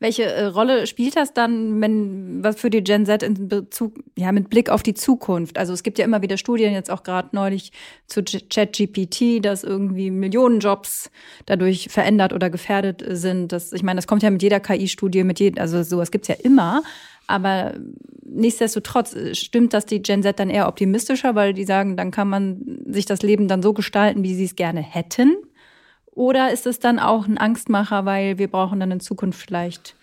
Welche 0.00 0.24
äh, 0.24 0.46
Rolle 0.46 0.88
spielt 0.88 1.16
das 1.16 1.32
dann, 1.32 1.80
wenn 1.80 2.42
was 2.42 2.56
für 2.56 2.68
die 2.68 2.82
Gen 2.82 3.06
Z 3.06 3.22
in 3.22 3.48
Bezug, 3.48 3.94
ja, 4.18 4.32
mit 4.32 4.50
Blick 4.50 4.70
auf 4.70 4.82
die 4.82 4.94
Zukunft? 4.94 5.56
Also 5.56 5.72
es 5.72 5.84
gibt 5.84 5.98
ja 5.98 6.04
immer 6.04 6.20
wieder 6.20 6.36
Studien, 6.36 6.72
jetzt 6.72 6.90
auch 6.90 7.04
gerade 7.04 7.28
neulich 7.30 7.70
zu 8.08 8.24
ChatGPT, 8.24 9.44
dass 9.44 9.62
irgendwie 9.62 10.10
Millionen 10.10 10.58
Jobs 10.58 11.10
dadurch 11.46 11.88
verändert 11.90 12.32
oder 12.32 12.50
gefährdet 12.50 13.04
sind. 13.06 13.52
Das, 13.52 13.72
ich 13.72 13.84
meine, 13.84 13.98
das 13.98 14.08
kommt 14.08 14.24
ja 14.24 14.30
mit 14.30 14.42
jeder 14.42 14.58
KI-Studie, 14.58 15.22
mit 15.22 15.38
jedem, 15.38 15.60
also 15.60 15.82
sowas 15.84 16.10
gibt's 16.10 16.28
ja 16.28 16.34
immer. 16.42 16.82
Aber 17.26 17.74
nichtsdestotrotz 18.24 19.14
äh, 19.14 19.34
stimmt 19.34 19.72
das 19.72 19.86
die 19.86 20.02
Gen 20.02 20.22
Z 20.22 20.38
dann 20.38 20.50
eher 20.50 20.68
optimistischer, 20.68 21.34
weil 21.34 21.54
die 21.54 21.64
sagen, 21.64 21.96
dann 21.96 22.10
kann 22.10 22.28
man 22.28 22.80
sich 22.86 23.06
das 23.06 23.22
Leben 23.22 23.48
dann 23.48 23.62
so 23.62 23.72
gestalten, 23.72 24.22
wie 24.22 24.34
sie 24.34 24.44
es 24.44 24.56
gerne 24.56 24.80
hätten. 24.82 25.36
Oder 26.06 26.52
ist 26.52 26.66
es 26.66 26.78
dann 26.78 26.98
auch 26.98 27.26
ein 27.26 27.38
Angstmacher, 27.38 28.04
weil 28.04 28.38
wir 28.38 28.48
brauchen 28.48 28.80
dann 28.80 28.92
in 28.92 29.00
Zukunft 29.00 29.40
vielleicht 29.40 29.96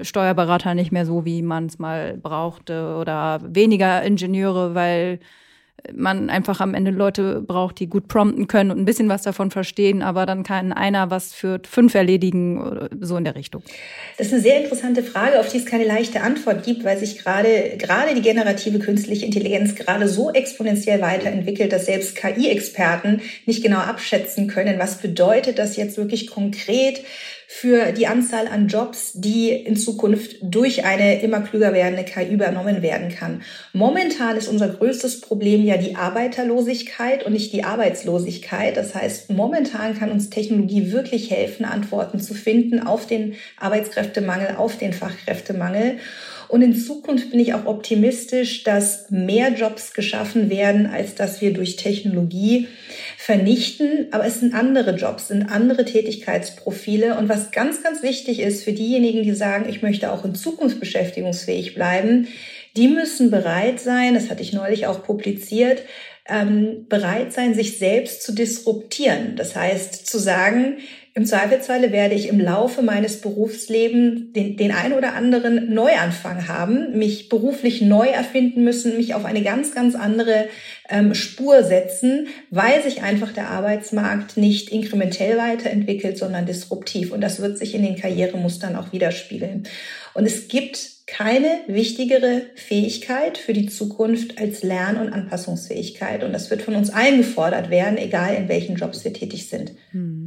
Steuerberater 0.00 0.74
nicht 0.74 0.92
mehr 0.92 1.04
so, 1.04 1.24
wie 1.24 1.42
man 1.42 1.66
es 1.66 1.78
mal 1.78 2.16
brauchte 2.16 2.96
oder 2.96 3.40
weniger 3.44 4.02
Ingenieure, 4.02 4.74
weil 4.74 5.20
man 5.92 6.30
einfach 6.30 6.60
am 6.60 6.74
Ende 6.74 6.90
Leute 6.90 7.40
braucht, 7.40 7.78
die 7.80 7.86
gut 7.86 8.08
prompten 8.08 8.48
können 8.48 8.70
und 8.70 8.78
ein 8.78 8.84
bisschen 8.84 9.08
was 9.08 9.22
davon 9.22 9.50
verstehen, 9.50 10.02
aber 10.02 10.26
dann 10.26 10.42
kann 10.42 10.72
einer 10.72 11.10
was 11.10 11.32
für 11.32 11.60
fünf 11.68 11.94
erledigen 11.94 12.88
so 13.00 13.16
in 13.16 13.24
der 13.24 13.34
Richtung? 13.34 13.62
Das 14.18 14.28
ist 14.28 14.32
eine 14.32 14.42
sehr 14.42 14.62
interessante 14.62 15.02
Frage, 15.02 15.40
auf 15.40 15.48
die 15.48 15.58
es 15.58 15.66
keine 15.66 15.84
leichte 15.84 16.20
Antwort 16.20 16.64
gibt, 16.64 16.84
weil 16.84 16.98
sich 16.98 17.18
gerade, 17.18 17.76
gerade 17.78 18.14
die 18.14 18.22
generative 18.22 18.78
künstliche 18.78 19.26
Intelligenz 19.26 19.74
gerade 19.74 20.08
so 20.08 20.30
exponentiell 20.30 21.00
weiterentwickelt, 21.00 21.72
dass 21.72 21.86
selbst 21.86 22.16
KI-Experten 22.16 23.20
nicht 23.46 23.62
genau 23.62 23.78
abschätzen 23.78 24.46
können, 24.46 24.78
was 24.78 24.98
bedeutet 24.98 25.58
das 25.58 25.76
jetzt 25.76 25.96
wirklich 25.96 26.26
konkret 26.26 27.02
für 27.52 27.90
die 27.90 28.06
Anzahl 28.06 28.46
an 28.46 28.68
Jobs, 28.68 29.10
die 29.14 29.50
in 29.50 29.76
Zukunft 29.76 30.36
durch 30.40 30.84
eine 30.84 31.20
immer 31.20 31.40
klüger 31.40 31.72
werdende 31.72 32.04
KI 32.04 32.32
übernommen 32.32 32.80
werden 32.80 33.08
kann. 33.08 33.42
Momentan 33.72 34.36
ist 34.36 34.46
unser 34.46 34.68
größtes 34.68 35.20
Problem 35.20 35.64
ja 35.64 35.76
die 35.76 35.96
Arbeiterlosigkeit 35.96 37.26
und 37.26 37.32
nicht 37.32 37.52
die 37.52 37.64
Arbeitslosigkeit. 37.64 38.76
Das 38.76 38.94
heißt, 38.94 39.32
momentan 39.32 39.98
kann 39.98 40.12
uns 40.12 40.30
Technologie 40.30 40.92
wirklich 40.92 41.32
helfen, 41.32 41.64
Antworten 41.66 42.20
zu 42.20 42.34
finden 42.34 42.86
auf 42.86 43.08
den 43.08 43.34
Arbeitskräftemangel, 43.58 44.54
auf 44.56 44.78
den 44.78 44.92
Fachkräftemangel. 44.92 45.98
Und 46.50 46.62
in 46.62 46.74
Zukunft 46.74 47.30
bin 47.30 47.38
ich 47.38 47.54
auch 47.54 47.66
optimistisch, 47.66 48.64
dass 48.64 49.08
mehr 49.10 49.52
Jobs 49.52 49.94
geschaffen 49.94 50.50
werden, 50.50 50.86
als 50.86 51.14
dass 51.14 51.40
wir 51.40 51.52
durch 51.52 51.76
Technologie 51.76 52.66
vernichten. 53.16 54.08
Aber 54.10 54.26
es 54.26 54.40
sind 54.40 54.52
andere 54.52 54.96
Jobs, 54.96 55.28
sind 55.28 55.44
andere 55.44 55.84
Tätigkeitsprofile. 55.84 57.16
Und 57.16 57.28
was 57.28 57.52
ganz, 57.52 57.84
ganz 57.84 58.02
wichtig 58.02 58.40
ist 58.40 58.64
für 58.64 58.72
diejenigen, 58.72 59.22
die 59.22 59.32
sagen, 59.32 59.68
ich 59.68 59.80
möchte 59.80 60.10
auch 60.10 60.24
in 60.24 60.34
Zukunft 60.34 60.80
beschäftigungsfähig 60.80 61.74
bleiben, 61.74 62.26
die 62.76 62.88
müssen 62.88 63.30
bereit 63.30 63.80
sein, 63.80 64.14
das 64.14 64.28
hatte 64.28 64.42
ich 64.42 64.52
neulich 64.52 64.86
auch 64.86 65.02
publiziert, 65.04 65.82
ähm, 66.28 66.86
bereit 66.88 67.32
sein, 67.32 67.54
sich 67.54 67.78
selbst 67.78 68.22
zu 68.22 68.32
disruptieren. 68.32 69.34
Das 69.36 69.56
heißt, 69.56 70.06
zu 70.06 70.18
sagen, 70.18 70.78
im 71.14 71.26
Zweifelsfalle 71.26 71.90
werde 71.90 72.14
ich 72.14 72.28
im 72.28 72.38
Laufe 72.38 72.82
meines 72.82 73.20
Berufslebens 73.20 74.32
den, 74.32 74.56
den 74.56 74.70
ein 74.70 74.92
oder 74.92 75.14
anderen 75.14 75.74
Neuanfang 75.74 76.46
haben, 76.46 76.96
mich 76.96 77.28
beruflich 77.28 77.82
neu 77.82 78.06
erfinden 78.06 78.62
müssen, 78.62 78.96
mich 78.96 79.14
auf 79.14 79.24
eine 79.24 79.42
ganz, 79.42 79.74
ganz 79.74 79.96
andere 79.96 80.46
ähm, 80.88 81.14
Spur 81.14 81.64
setzen, 81.64 82.28
weil 82.50 82.82
sich 82.82 83.02
einfach 83.02 83.32
der 83.32 83.48
Arbeitsmarkt 83.48 84.36
nicht 84.36 84.70
inkrementell 84.70 85.36
weiterentwickelt, 85.36 86.16
sondern 86.16 86.46
disruptiv. 86.46 87.12
Und 87.12 87.20
das 87.22 87.40
wird 87.40 87.58
sich 87.58 87.74
in 87.74 87.82
den 87.82 87.96
Karrieremustern 87.96 88.76
auch 88.76 88.92
widerspiegeln. 88.92 89.64
Und 90.14 90.26
es 90.26 90.46
gibt 90.46 91.00
keine 91.10 91.58
wichtigere 91.66 92.42
Fähigkeit 92.54 93.36
für 93.36 93.52
die 93.52 93.66
Zukunft 93.66 94.38
als 94.38 94.62
Lern- 94.62 94.96
und 94.96 95.12
Anpassungsfähigkeit. 95.12 96.22
Und 96.22 96.32
das 96.32 96.50
wird 96.50 96.62
von 96.62 96.76
uns 96.76 96.90
allen 96.90 97.18
gefordert 97.18 97.68
werden, 97.68 97.98
egal 97.98 98.34
in 98.34 98.48
welchen 98.48 98.76
Jobs 98.76 99.04
wir 99.04 99.12
tätig 99.12 99.48
sind. 99.48 99.72
Hm. 99.90 100.19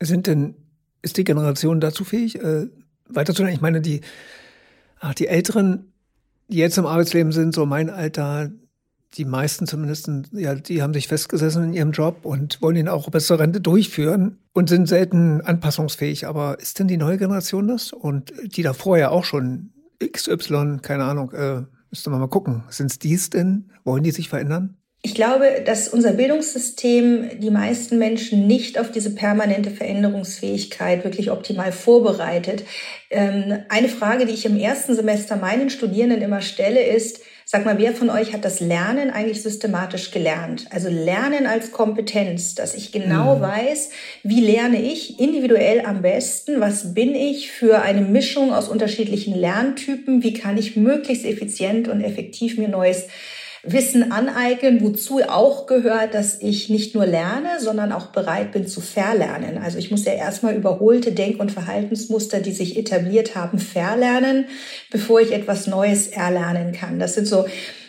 Sind 0.00 0.26
denn, 0.26 0.54
ist 1.02 1.16
die 1.16 1.24
Generation 1.24 1.80
dazu 1.80 2.04
fähig, 2.04 2.40
äh, 2.40 2.68
weiterzulernen? 3.08 3.54
Ich 3.54 3.62
meine, 3.62 3.80
die, 3.80 4.00
ach, 5.00 5.14
die 5.14 5.26
Älteren, 5.26 5.92
die 6.48 6.58
jetzt 6.58 6.78
im 6.78 6.86
Arbeitsleben 6.86 7.32
sind, 7.32 7.54
so 7.54 7.66
mein 7.66 7.90
Alter, 7.90 8.50
die 9.14 9.24
meisten 9.24 9.66
zumindest, 9.66 10.10
ja, 10.32 10.54
die 10.54 10.82
haben 10.82 10.94
sich 10.94 11.08
festgesessen 11.08 11.64
in 11.64 11.72
ihrem 11.72 11.92
Job 11.92 12.24
und 12.24 12.60
wollen 12.60 12.76
ihn 12.76 12.88
auch 12.88 13.10
bis 13.10 13.26
zur 13.26 13.38
Rente 13.38 13.60
durchführen 13.60 14.38
und 14.52 14.68
sind 14.68 14.86
selten 14.86 15.40
anpassungsfähig. 15.40 16.26
Aber 16.26 16.60
ist 16.60 16.78
denn 16.78 16.88
die 16.88 16.96
neue 16.96 17.18
Generation 17.18 17.68
das? 17.68 17.92
Und 17.92 18.32
die 18.44 18.62
da 18.62 18.74
vorher 18.74 19.12
auch 19.12 19.24
schon 19.24 19.70
XY, 20.04 20.78
keine 20.82 21.04
Ahnung, 21.04 21.32
äh, 21.32 21.62
müsste 21.90 22.10
man 22.10 22.20
mal 22.20 22.28
gucken. 22.28 22.64
Sind 22.68 22.90
es 22.90 22.98
dies 22.98 23.30
denn? 23.30 23.70
Wollen 23.84 24.02
die 24.02 24.10
sich 24.10 24.28
verändern? 24.28 24.76
Ich 25.00 25.14
glaube, 25.14 25.62
dass 25.64 25.88
unser 25.88 26.12
Bildungssystem 26.12 27.38
die 27.38 27.50
meisten 27.50 27.98
Menschen 27.98 28.48
nicht 28.48 28.78
auf 28.78 28.90
diese 28.90 29.14
permanente 29.14 29.70
Veränderungsfähigkeit 29.70 31.04
wirklich 31.04 31.30
optimal 31.30 31.70
vorbereitet. 31.70 32.64
Ähm, 33.08 33.60
eine 33.68 33.88
Frage, 33.88 34.26
die 34.26 34.34
ich 34.34 34.44
im 34.44 34.58
ersten 34.58 34.96
Semester 34.96 35.36
meinen 35.36 35.70
Studierenden 35.70 36.20
immer 36.20 36.40
stelle, 36.40 36.82
ist, 36.82 37.20
sag 37.44 37.64
mal, 37.64 37.78
wer 37.78 37.94
von 37.94 38.10
euch 38.10 38.32
hat 38.32 38.44
das 38.44 38.58
Lernen 38.58 39.10
eigentlich 39.10 39.40
systematisch 39.40 40.10
gelernt? 40.10 40.66
Also 40.70 40.88
Lernen 40.88 41.46
als 41.46 41.70
Kompetenz, 41.70 42.56
dass 42.56 42.74
ich 42.74 42.90
genau 42.90 43.36
mhm. 43.36 43.40
weiß, 43.40 43.90
wie 44.24 44.40
lerne 44.40 44.82
ich 44.82 45.20
individuell 45.20 45.80
am 45.86 46.02
besten, 46.02 46.60
was 46.60 46.92
bin 46.92 47.14
ich 47.14 47.52
für 47.52 47.82
eine 47.82 48.00
Mischung 48.00 48.52
aus 48.52 48.68
unterschiedlichen 48.68 49.34
Lerntypen, 49.34 50.24
wie 50.24 50.34
kann 50.34 50.58
ich 50.58 50.76
möglichst 50.76 51.24
effizient 51.24 51.86
und 51.86 52.02
effektiv 52.02 52.58
mir 52.58 52.68
Neues 52.68 53.06
Wissen 53.62 54.12
aneignen, 54.12 54.80
wozu 54.82 55.20
auch 55.28 55.66
gehört, 55.66 56.14
dass 56.14 56.40
ich 56.40 56.68
nicht 56.68 56.94
nur 56.94 57.06
lerne, 57.06 57.58
sondern 57.58 57.92
auch 57.92 58.06
bereit 58.06 58.52
bin 58.52 58.66
zu 58.66 58.80
verlernen. 58.80 59.58
Also 59.58 59.78
ich 59.78 59.90
muss 59.90 60.04
ja 60.04 60.12
erstmal 60.12 60.54
überholte 60.54 61.12
Denk- 61.12 61.40
und 61.40 61.50
Verhaltensmuster, 61.50 62.40
die 62.40 62.52
sich 62.52 62.78
etabliert 62.78 63.34
haben, 63.34 63.58
verlernen, 63.58 64.46
bevor 64.90 65.20
ich 65.20 65.32
etwas 65.32 65.66
Neues 65.66 66.06
erlernen 66.08 66.72
kann. 66.72 66.98
Das 66.98 67.14
sind 67.14 67.26
so 67.26 67.46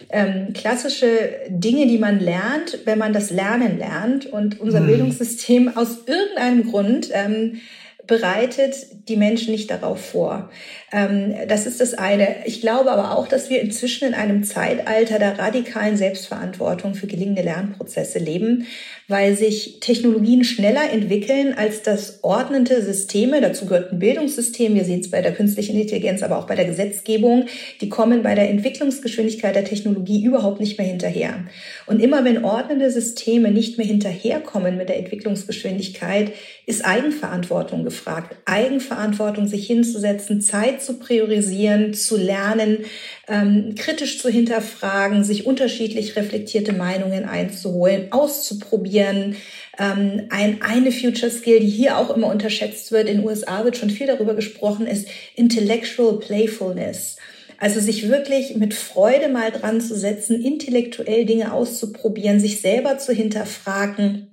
ähm, 0.10 0.54
klassische 0.54 1.32
Dinge, 1.50 1.86
die 1.86 2.00
man 2.00 2.20
lernt, 2.20 2.80
wenn 2.86 2.98
man 2.98 3.14
das 3.14 3.30
Lernen 3.30 3.78
lernt. 3.78 4.26
Und 4.26 4.60
unser 4.60 4.80
hm. 4.80 4.88
Bildungssystem 4.88 5.78
aus 5.78 6.00
irgendeinem 6.08 6.70
Grund 6.70 7.10
ähm, 7.14 7.62
bereitet 8.10 9.08
die 9.08 9.16
Menschen 9.16 9.51
nicht 9.51 9.70
darauf 9.70 10.04
vor. 10.04 10.50
Ähm, 10.92 11.36
das 11.48 11.68
ist 11.68 11.80
das 11.80 11.94
eine. 11.94 12.46
Ich 12.46 12.60
glaube 12.60 12.92
aber 12.92 13.16
auch, 13.16 13.28
dass 13.28 13.51
wir 13.51 13.62
inzwischen 13.62 14.08
in 14.08 14.13
einem 14.16 14.44
Zeitalter 14.44 15.20
der 15.20 15.38
radikalen 15.38 15.96
Selbstverantwortung 15.96 16.96
für 16.96 17.06
gelingende 17.06 17.44
Lernprozesse 17.44 18.18
leben, 18.18 18.66
weil 19.08 19.38
sich 19.38 19.80
Technologien 19.80 20.44
schneller 20.44 20.92
entwickeln 20.92 21.54
als 21.56 21.84
das 21.84 22.24
ordnende 22.24 22.82
Systeme. 22.82 23.42
Dazu 23.42 23.68
gehört 23.68 23.92
ein 23.92 24.00
Bildungssystem. 24.00 24.74
Wir 24.74 24.86
sehen 24.86 25.01
es 25.01 25.12
bei 25.12 25.22
der 25.22 25.34
künstlichen 25.34 25.80
Intelligenz, 25.80 26.24
aber 26.24 26.39
auch 26.39 26.48
bei 26.48 26.56
der 26.56 26.66
Gesetzgebung. 26.66 27.46
Die 27.82 27.89
kommen 27.89 28.24
bei 28.24 28.34
der 28.34 28.50
Entwicklungsgeschwindigkeit 28.50 29.56
der 29.56 29.66
Technologie 29.66 30.24
überhaupt 30.24 30.60
nicht 30.60 30.80
mehr 30.80 30.88
hinterher. 30.88 31.46
Und 31.86 32.00
immer 32.01 32.25
wenn 32.25 32.44
ordnende 32.44 32.89
Systeme 32.89 33.51
nicht 33.51 33.78
mehr 33.78 33.88
hinterherkommen 33.88 34.78
mit 34.78 34.89
der 34.89 34.98
Entwicklungsgeschwindigkeit, 34.98 36.32
ist 36.66 36.86
Eigenverantwortung 36.86 37.84
gefragt. 38.00 38.36
Eigenverantwortung, 38.46 39.48
sich 39.48 39.68
hinzusetzen, 39.68 40.41
Zeit 40.41 40.82
zu 40.82 41.00
priorisieren, 41.00 41.94
zu 41.94 42.18
lernen, 42.18 42.86
ähm, 43.27 43.75
kritisch 43.75 44.20
zu 44.20 44.29
hinterfragen, 44.29 45.24
sich 45.24 45.46
unterschiedlich 45.46 46.15
reflektierte 46.15 46.74
Meinungen 46.74 47.25
einzuholen, 47.25 48.12
auszuprobieren. 48.12 49.36
Ähm, 49.77 50.27
ein, 50.29 50.62
eine 50.62 50.91
Future 50.91 51.32
Skill, 51.32 51.60
die 51.60 51.70
hier 51.70 51.98
auch 51.98 52.15
immer 52.15 52.27
unterschätzt 52.27 52.91
wird, 52.91 53.08
in 53.08 53.18
den 53.18 53.25
USA 53.25 53.63
wird 53.63 53.77
schon 53.77 53.89
viel 53.89 54.08
darüber 54.08 54.34
gesprochen, 54.34 54.88
ist 54.88 55.08
Intellectual 55.36 56.20
Playfulness. 56.20 57.18
Also 57.58 57.82
sich 57.82 58.08
wirklich 58.08 58.56
mit 58.56 58.74
Freude 58.74 59.27
mal 59.27 59.51
dran 59.51 59.82
zu 59.82 59.98
setzen, 59.98 60.41
intellektuell 60.41 61.25
Dinge 61.25 61.53
auszuprobieren, 61.53 62.39
sich 62.39 62.62
selber 62.62 62.98
zu 62.98 63.12
hinterfragen 63.12 64.29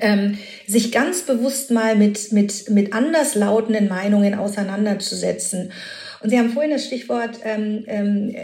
ähm, 0.00 0.38
sich 0.66 0.92
ganz 0.92 1.22
bewusst 1.22 1.70
mal 1.70 1.96
mit, 1.96 2.32
mit, 2.32 2.70
mit 2.70 2.92
anderslautenden 2.92 3.88
Meinungen 3.88 4.34
auseinanderzusetzen. 4.34 5.72
Und 6.22 6.30
Sie 6.30 6.38
haben 6.38 6.50
vorhin 6.50 6.72
das 6.72 6.86
Stichwort 6.86 7.40
ähm, 7.44 7.84
ähm, 7.86 8.34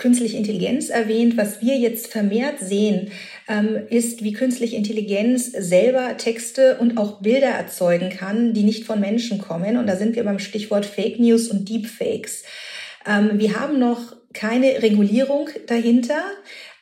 künstliche 0.00 0.36
Intelligenz 0.36 0.88
erwähnt. 0.88 1.36
Was 1.36 1.60
wir 1.60 1.76
jetzt 1.76 2.08
vermehrt 2.08 2.58
sehen, 2.58 3.12
ähm, 3.48 3.78
ist, 3.90 4.24
wie 4.24 4.32
künstliche 4.32 4.76
Intelligenz 4.76 5.52
selber 5.52 6.16
Texte 6.16 6.78
und 6.78 6.98
auch 6.98 7.20
Bilder 7.20 7.50
erzeugen 7.50 8.10
kann, 8.10 8.54
die 8.54 8.64
nicht 8.64 8.84
von 8.84 8.98
Menschen 8.98 9.38
kommen. 9.38 9.76
Und 9.76 9.86
da 9.86 9.96
sind 9.96 10.16
wir 10.16 10.24
beim 10.24 10.38
Stichwort 10.38 10.86
Fake 10.86 11.20
News 11.20 11.48
und 11.48 11.68
Deepfakes. 11.68 12.44
Ähm, 13.06 13.38
wir 13.38 13.60
haben 13.60 13.78
noch 13.78 14.16
keine 14.32 14.82
Regulierung 14.82 15.48
dahinter. 15.66 16.22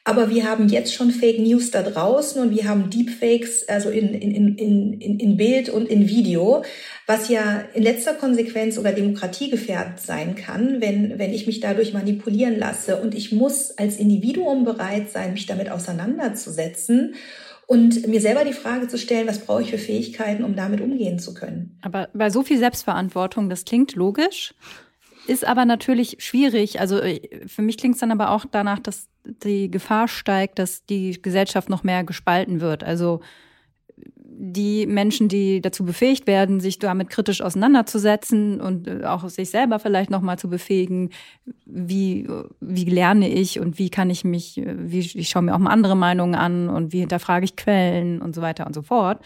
Aber 0.09 0.31
wir 0.31 0.49
haben 0.49 0.71
jetzt 0.71 0.95
schon 0.95 1.11
Fake 1.11 1.38
News 1.38 1.71
da 1.71 1.83
draußen 1.83 2.41
und 2.41 2.50
wir 2.50 2.67
haben 2.67 2.88
Deepfakes, 2.88 3.69
also 3.69 3.91
in, 3.91 4.15
in, 4.15 4.57
in, 4.57 4.99
in, 4.99 5.21
in 5.21 5.37
Bild 5.37 5.69
und 5.69 5.87
in 5.87 6.09
Video, 6.09 6.65
was 7.05 7.29
ja 7.29 7.62
in 7.75 7.83
letzter 7.83 8.15
Konsequenz 8.15 8.77
sogar 8.77 8.93
demokratiegefährdend 8.93 10.00
sein 10.00 10.35
kann, 10.35 10.81
wenn, 10.81 11.19
wenn 11.19 11.35
ich 11.35 11.47
mich 11.47 11.61
dadurch 11.61 11.93
manipulieren 11.93 12.59
lasse. 12.59 12.97
Und 12.97 13.15
ich 13.15 13.33
muss 13.33 13.73
als 13.73 13.99
Individuum 13.99 14.65
bereit 14.65 15.11
sein, 15.11 15.35
mich 15.35 15.45
damit 15.45 15.71
auseinanderzusetzen 15.71 17.15
und 17.67 18.07
mir 18.07 18.23
selber 18.23 18.47
die 18.47 18.55
Frage 18.55 18.88
zu 18.88 18.97
stellen, 18.97 19.29
was 19.29 19.41
brauche 19.41 19.61
ich 19.61 19.71
für 19.71 19.77
Fähigkeiten, 19.77 20.43
um 20.43 20.57
damit 20.57 20.81
umgehen 20.81 21.19
zu 21.19 21.35
können. 21.35 21.77
Aber 21.83 22.09
bei 22.15 22.31
so 22.31 22.43
viel 22.43 22.57
Selbstverantwortung, 22.57 23.50
das 23.50 23.67
klingt 23.67 23.95
logisch. 23.95 24.55
Ist 25.28 25.47
aber 25.47 25.66
natürlich 25.66 26.16
schwierig. 26.20 26.80
Also 26.80 27.00
äh, 27.00 27.47
für 27.47 27.61
mich 27.61 27.76
klingt 27.76 27.97
es 27.97 28.00
dann 28.00 28.12
aber 28.12 28.30
auch 28.30 28.47
danach, 28.50 28.78
dass 28.78 29.08
die 29.26 29.70
Gefahr 29.70 30.08
steigt, 30.08 30.58
dass 30.58 30.87
die 30.87 31.20
Gesellschaft 31.20 31.68
noch 31.68 31.85
mehr 31.85 32.02
gespalten 32.02 32.62
wird. 32.62 32.82
Also 32.82 33.20
die 34.25 34.87
Menschen, 34.87 35.28
die 35.28 35.61
dazu 35.61 35.85
befähigt 35.85 36.26
werden, 36.26 36.61
sich 36.61 36.78
damit 36.78 37.11
kritisch 37.11 37.42
auseinanderzusetzen 37.42 38.58
und 38.58 38.88
äh, 38.88 39.04
auch 39.04 39.28
sich 39.28 39.50
selber 39.50 39.78
vielleicht 39.78 40.08
nochmal 40.08 40.38
zu 40.38 40.49
befähigen, 40.49 41.11
wie, 41.66 42.26
wie 42.61 42.87
lerne 42.87 43.28
ich 43.28 43.61
und 43.61 43.78
wie 43.78 43.90
kann 43.90 44.08
ich 44.08 44.25
mich, 44.25 44.56
äh, 44.56 44.76
wie 44.78 45.00
ich 45.00 45.28
schaue 45.28 45.42
mir 45.42 45.54
auch 45.54 45.58
mal 45.58 45.73
andere 45.73 45.94
Meinungen 45.94 46.37
an 46.37 46.70
und 46.70 46.94
wie 46.94 47.00
hinterfrage 47.00 47.44
ich 47.44 47.54
Quellen 47.54 48.23
und 48.23 48.35
so 48.35 48.40
weiter 48.40 48.66
und 48.66 48.75
so 48.75 48.80
fort. 48.80 49.23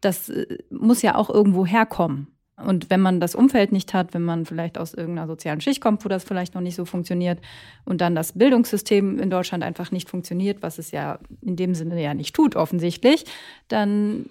Das 0.00 0.32
muss 0.70 1.02
ja 1.02 1.14
auch 1.14 1.30
irgendwo 1.30 1.64
herkommen. 1.64 2.39
Und 2.64 2.90
wenn 2.90 3.00
man 3.00 3.20
das 3.20 3.34
Umfeld 3.34 3.72
nicht 3.72 3.94
hat, 3.94 4.14
wenn 4.14 4.22
man 4.22 4.46
vielleicht 4.46 4.78
aus 4.78 4.94
irgendeiner 4.94 5.26
sozialen 5.26 5.60
Schicht 5.60 5.80
kommt, 5.80 6.04
wo 6.04 6.08
das 6.08 6.24
vielleicht 6.24 6.54
noch 6.54 6.60
nicht 6.60 6.76
so 6.76 6.84
funktioniert 6.84 7.38
und 7.84 8.00
dann 8.00 8.14
das 8.14 8.32
Bildungssystem 8.32 9.18
in 9.18 9.30
Deutschland 9.30 9.64
einfach 9.64 9.90
nicht 9.90 10.08
funktioniert, 10.08 10.62
was 10.62 10.78
es 10.78 10.90
ja 10.90 11.18
in 11.42 11.56
dem 11.56 11.74
Sinne 11.74 12.00
ja 12.02 12.14
nicht 12.14 12.34
tut, 12.34 12.56
offensichtlich, 12.56 13.24
dann 13.68 14.26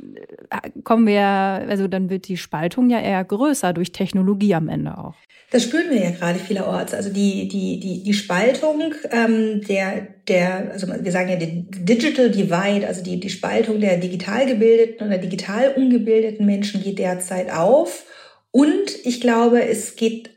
äh, 0.50 0.70
kommen 0.84 1.08
wir, 1.08 1.24
also 1.24 1.88
dann 1.88 2.10
wird 2.10 2.28
die 2.28 2.38
Spaltung 2.38 2.90
ja 2.90 3.00
eher 3.00 3.24
größer 3.24 3.74
durch 3.74 3.92
Technologie 3.92 4.56
am 4.56 4.70
Ende 4.70 4.98
auch. 4.98 5.16
Das 5.52 5.64
spüren 5.64 5.90
wir 5.90 6.00
ja 6.00 6.12
gerade 6.12 6.38
vielerorts. 6.38 6.94
Also 6.94 7.10
die, 7.10 7.48
die, 7.48 7.80
die, 7.80 8.04
die 8.04 8.14
Spaltung 8.14 8.94
ähm, 9.12 9.62
der, 9.68 10.08
der, 10.28 10.72
also 10.72 10.88
wir 10.88 11.12
sagen 11.12 11.30
ja 11.30 11.38
die 11.38 11.66
Digital 11.70 12.30
Divide, 12.30 12.88
also 12.88 13.04
die, 13.04 13.20
die 13.20 13.30
Spaltung 13.30 13.80
der 13.80 13.98
digital 13.98 14.46
gebildeten 14.46 15.08
oder 15.08 15.18
digital 15.18 15.74
ungebildeten 15.76 16.46
Menschen 16.46 16.84
geht 16.84 17.00
derzeit 17.00 17.52
auf. 17.52 18.06
Und 18.51 19.06
ich 19.06 19.22
glaube, 19.22 19.63
es 19.68 19.96
geht 19.96 20.32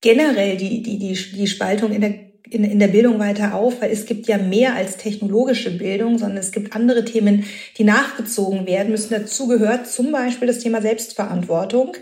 generell 0.00 0.56
die, 0.56 0.82
die, 0.82 0.98
die, 0.98 1.14
die 1.14 1.46
Spaltung 1.46 1.92
in 1.92 2.00
der, 2.00 2.14
in, 2.50 2.64
in 2.64 2.78
der 2.78 2.88
Bildung 2.88 3.18
weiter 3.18 3.54
auf, 3.54 3.80
weil 3.80 3.90
es 3.90 4.04
gibt 4.04 4.26
ja 4.26 4.36
mehr 4.36 4.74
als 4.74 4.96
technologische 4.96 5.70
Bildung, 5.70 6.18
sondern 6.18 6.38
es 6.38 6.52
gibt 6.52 6.74
andere 6.74 7.04
Themen, 7.04 7.44
die 7.78 7.84
nachgezogen 7.84 8.66
werden 8.66 8.90
müssen. 8.90 9.10
Dazu 9.10 9.46
gehört 9.46 9.86
zum 9.86 10.12
Beispiel 10.12 10.48
das 10.48 10.58
Thema 10.58 10.82
Selbstverantwortung. 10.82 11.96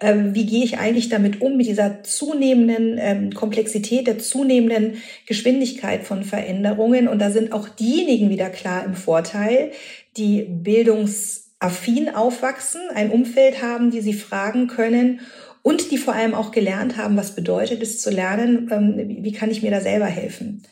Ähm, 0.00 0.34
wie 0.34 0.46
gehe 0.46 0.64
ich 0.64 0.78
eigentlich 0.78 1.10
damit 1.10 1.40
um, 1.40 1.56
mit 1.56 1.66
dieser 1.66 2.02
zunehmenden 2.02 2.98
ähm, 2.98 3.32
Komplexität, 3.34 4.08
der 4.08 4.18
zunehmenden 4.18 4.96
Geschwindigkeit 5.26 6.04
von 6.04 6.24
Veränderungen? 6.24 7.06
Und 7.06 7.20
da 7.20 7.30
sind 7.30 7.52
auch 7.52 7.68
diejenigen 7.68 8.28
wieder 8.30 8.50
klar 8.50 8.84
im 8.84 8.94
Vorteil, 8.94 9.70
die 10.16 10.42
Bildungs 10.42 11.41
affin 11.62 12.14
aufwachsen, 12.14 12.82
ein 12.94 13.10
Umfeld 13.10 13.62
haben, 13.62 13.90
die 13.90 14.00
sie 14.00 14.14
fragen 14.14 14.66
können 14.66 15.20
und 15.62 15.90
die 15.90 15.98
vor 15.98 16.14
allem 16.14 16.34
auch 16.34 16.50
gelernt 16.50 16.96
haben, 16.96 17.16
was 17.16 17.34
bedeutet 17.34 17.82
es 17.82 18.00
zu 18.00 18.10
lernen, 18.10 18.68
ähm, 18.70 19.24
wie 19.24 19.32
kann 19.32 19.50
ich 19.50 19.62
mir 19.62 19.70
da 19.70 19.80
selber 19.80 20.06
helfen. 20.06 20.62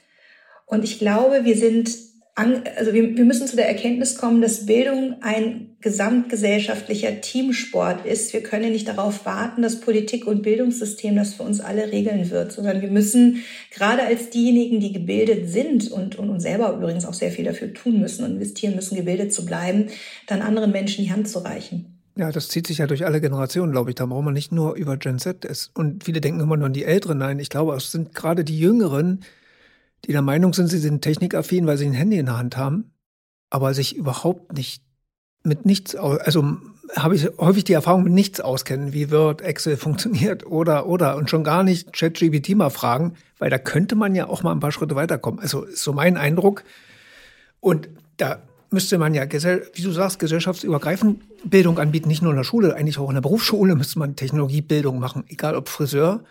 Und 0.66 0.84
ich 0.84 0.98
glaube, 0.98 1.44
wir 1.44 1.56
sind 1.56 1.90
also 2.34 2.94
wir, 2.94 3.16
wir 3.16 3.24
müssen 3.24 3.46
zu 3.46 3.56
der 3.56 3.68
Erkenntnis 3.68 4.16
kommen, 4.16 4.40
dass 4.40 4.66
Bildung 4.66 5.16
ein 5.20 5.69
gesamtgesellschaftlicher 5.80 7.20
Teamsport 7.22 8.04
ist. 8.04 8.32
Wir 8.32 8.42
können 8.42 8.72
nicht 8.72 8.86
darauf 8.86 9.24
warten, 9.24 9.62
dass 9.62 9.80
Politik 9.80 10.26
und 10.26 10.42
Bildungssystem 10.42 11.16
das 11.16 11.34
für 11.34 11.42
uns 11.42 11.60
alle 11.60 11.90
regeln 11.90 12.30
wird, 12.30 12.52
sondern 12.52 12.82
wir 12.82 12.90
müssen 12.90 13.42
gerade 13.70 14.02
als 14.02 14.30
diejenigen, 14.30 14.80
die 14.80 14.92
gebildet 14.92 15.48
sind 15.48 15.90
und, 15.90 16.16
und, 16.16 16.28
und 16.28 16.40
selber 16.40 16.74
übrigens 16.74 17.06
auch 17.06 17.14
sehr 17.14 17.30
viel 17.30 17.46
dafür 17.46 17.72
tun 17.72 17.98
müssen 17.98 18.24
und 18.24 18.32
investieren 18.32 18.74
müssen, 18.74 18.96
gebildet 18.96 19.32
zu 19.32 19.46
bleiben, 19.46 19.86
dann 20.26 20.42
anderen 20.42 20.70
Menschen 20.70 21.04
die 21.04 21.12
Hand 21.12 21.28
zu 21.28 21.38
reichen. 21.38 21.96
Ja, 22.16 22.30
das 22.30 22.48
zieht 22.48 22.66
sich 22.66 22.78
ja 22.78 22.86
durch 22.86 23.06
alle 23.06 23.22
Generationen, 23.22 23.72
glaube 23.72 23.90
ich. 23.90 23.94
Da 23.94 24.04
braucht 24.04 24.24
man 24.24 24.34
nicht 24.34 24.52
nur 24.52 24.74
über 24.74 24.98
Gen 24.98 25.18
Z. 25.18 25.70
Und 25.74 26.04
viele 26.04 26.20
denken 26.20 26.40
immer 26.40 26.58
nur 26.58 26.66
an 26.66 26.74
die 26.74 26.84
Älteren. 26.84 27.18
Nein, 27.18 27.38
ich 27.38 27.48
glaube, 27.48 27.74
es 27.74 27.92
sind 27.92 28.14
gerade 28.14 28.44
die 28.44 28.58
Jüngeren, 28.58 29.20
die 30.04 30.12
der 30.12 30.20
Meinung 30.20 30.52
sind, 30.52 30.66
sie 30.66 30.78
sind 30.78 31.00
technikaffin, 31.00 31.66
weil 31.66 31.78
sie 31.78 31.86
ein 31.86 31.92
Handy 31.92 32.18
in 32.18 32.26
der 32.26 32.36
Hand 32.36 32.58
haben, 32.58 32.92
aber 33.48 33.72
sich 33.72 33.96
überhaupt 33.96 34.52
nicht 34.52 34.82
mit 35.42 35.64
nichts, 35.66 35.94
also 35.94 36.58
habe 36.96 37.14
ich 37.14 37.28
häufig 37.38 37.64
die 37.64 37.72
Erfahrung 37.72 38.04
mit 38.04 38.12
nichts 38.12 38.40
auskennen, 38.40 38.92
wie 38.92 39.10
Word, 39.10 39.42
Excel 39.42 39.76
funktioniert 39.76 40.46
oder, 40.46 40.86
oder, 40.86 41.16
und 41.16 41.30
schon 41.30 41.44
gar 41.44 41.62
nicht 41.62 41.92
ChatGPT 41.92 42.56
mal 42.56 42.70
fragen, 42.70 43.14
weil 43.38 43.50
da 43.50 43.58
könnte 43.58 43.94
man 43.94 44.14
ja 44.14 44.28
auch 44.28 44.42
mal 44.42 44.52
ein 44.52 44.60
paar 44.60 44.72
Schritte 44.72 44.96
weiterkommen. 44.96 45.40
Also 45.40 45.64
ist 45.64 45.82
so 45.82 45.92
mein 45.92 46.16
Eindruck. 46.16 46.64
Und 47.60 47.88
da 48.16 48.42
müsste 48.70 48.98
man 48.98 49.14
ja, 49.14 49.24
wie 49.24 49.82
du 49.82 49.90
sagst, 49.92 50.18
gesellschaftsübergreifend 50.18 51.20
Bildung 51.44 51.78
anbieten, 51.78 52.08
nicht 52.08 52.22
nur 52.22 52.32
in 52.32 52.36
der 52.36 52.44
Schule, 52.44 52.74
eigentlich 52.74 52.98
auch 52.98 53.08
in 53.08 53.14
der 53.14 53.22
Berufsschule 53.22 53.74
müsste 53.74 53.98
man 53.98 54.16
Technologiebildung 54.16 54.98
machen, 54.98 55.24
egal 55.28 55.56
ob 55.56 55.68
Friseur, 55.68 56.24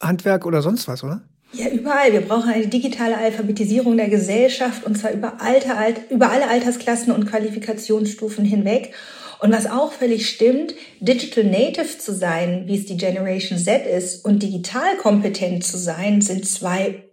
Handwerk 0.00 0.46
oder 0.46 0.62
sonst 0.62 0.88
was, 0.88 1.04
oder? 1.04 1.22
Ja, 1.52 1.68
überall. 1.68 2.12
Wir 2.12 2.20
brauchen 2.20 2.50
eine 2.50 2.66
digitale 2.66 3.16
Alphabetisierung 3.16 3.96
der 3.96 4.08
Gesellschaft 4.08 4.84
und 4.84 4.98
zwar 4.98 5.12
über, 5.12 5.40
alte, 5.40 5.72
über 6.10 6.30
alle 6.30 6.48
Altersklassen 6.48 7.12
und 7.12 7.26
Qualifikationsstufen 7.26 8.44
hinweg. 8.44 8.92
Und 9.40 9.52
was 9.52 9.66
auch 9.66 9.92
völlig 9.92 10.28
stimmt, 10.28 10.74
Digital 11.00 11.44
Native 11.44 11.98
zu 11.98 12.12
sein, 12.12 12.64
wie 12.66 12.76
es 12.76 12.86
die 12.86 12.96
Generation 12.96 13.58
Z 13.58 13.86
ist, 13.86 14.24
und 14.24 14.42
digital 14.42 14.96
kompetent 14.96 15.64
zu 15.64 15.78
sein, 15.78 16.20
sind 16.20 16.46
zwei 16.46 17.04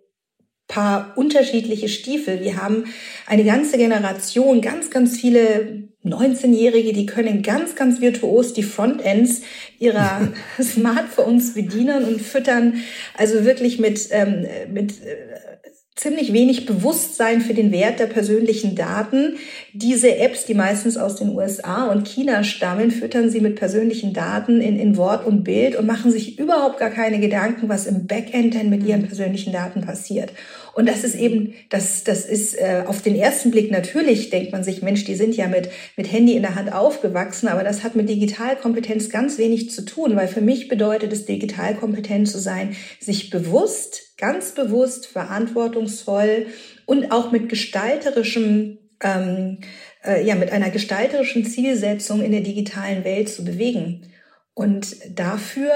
paar 0.67 1.13
unterschiedliche 1.15 1.87
Stiefel. 1.87 2.41
Wir 2.41 2.57
haben 2.57 2.85
eine 3.27 3.43
ganze 3.43 3.77
Generation, 3.77 4.61
ganz, 4.61 4.89
ganz 4.89 5.17
viele 5.17 5.89
19-Jährige, 6.05 6.93
die 6.93 7.05
können 7.05 7.41
ganz, 7.41 7.75
ganz 7.75 8.01
virtuos 8.01 8.53
die 8.53 8.63
Frontends 8.63 9.41
ihrer 9.79 10.31
Smartphones 10.61 11.53
bedienen 11.53 12.05
und 12.05 12.21
füttern 12.21 12.75
also 13.17 13.43
wirklich 13.43 13.79
mit, 13.79 14.07
ähm, 14.11 14.45
mit 14.71 14.91
äh, 15.03 15.15
ziemlich 15.95 16.33
wenig 16.33 16.65
Bewusstsein 16.65 17.39
für 17.39 17.53
den 17.53 17.71
Wert 17.71 17.99
der 17.99 18.07
persönlichen 18.07 18.75
Daten. 18.75 19.37
Diese 19.71 20.17
Apps, 20.17 20.45
die 20.45 20.53
meistens 20.53 20.97
aus 20.97 21.15
den 21.15 21.29
USA 21.29 21.85
und 21.85 22.05
China 22.05 22.43
stammen, 22.43 22.91
füttern 22.91 23.29
sie 23.29 23.39
mit 23.39 23.55
persönlichen 23.55 24.13
Daten 24.13 24.59
in, 24.59 24.77
in 24.77 24.97
Wort 24.97 25.25
und 25.25 25.43
Bild 25.43 25.75
und 25.77 25.87
machen 25.87 26.11
sich 26.11 26.37
überhaupt 26.37 26.79
gar 26.79 26.89
keine 26.89 27.19
Gedanken, 27.19 27.69
was 27.69 27.87
im 27.87 28.07
Backend 28.07 28.55
denn 28.55 28.69
mit 28.69 28.83
ihren 28.83 29.07
persönlichen 29.07 29.53
Daten 29.53 29.81
passiert. 29.81 30.33
Und 30.75 30.89
das 30.89 31.05
ist 31.05 31.15
eben, 31.15 31.53
das, 31.69 32.03
das 32.03 32.25
ist 32.25 32.53
äh, 32.55 32.83
auf 32.85 33.01
den 33.01 33.15
ersten 33.15 33.49
Blick 33.49 33.71
natürlich, 33.71 34.29
denkt 34.29 34.51
man 34.51 34.65
sich, 34.65 34.81
Mensch, 34.81 35.05
die 35.05 35.15
sind 35.15 35.37
ja 35.37 35.47
mit, 35.47 35.69
mit 35.95 36.11
Handy 36.11 36.35
in 36.35 36.41
der 36.41 36.55
Hand 36.55 36.73
aufgewachsen, 36.73 37.47
aber 37.47 37.63
das 37.63 37.81
hat 37.81 37.95
mit 37.95 38.09
Digitalkompetenz 38.09 39.09
ganz 39.09 39.37
wenig 39.37 39.71
zu 39.71 39.85
tun, 39.85 40.17
weil 40.17 40.27
für 40.27 40.41
mich 40.41 40.67
bedeutet 40.67 41.13
es, 41.13 41.25
digitalkompetent 41.25 42.27
zu 42.27 42.39
sein, 42.39 42.75
sich 42.99 43.29
bewusst, 43.29 44.17
ganz 44.17 44.51
bewusst, 44.51 45.07
verantwortungsvoll 45.07 46.47
und 46.85 47.09
auch 47.09 47.31
mit 47.31 47.47
gestalterischem 47.47 48.77
ähm, 49.01 49.59
äh, 50.03 50.25
ja, 50.25 50.35
mit 50.35 50.51
einer 50.51 50.71
gestalterischen 50.71 51.45
Zielsetzung 51.45 52.21
in 52.21 52.33
der 52.33 52.41
digitalen 52.41 53.05
Welt 53.05 53.29
zu 53.29 53.45
bewegen. 53.45 54.11
Und 54.53 54.95
dafür 55.17 55.71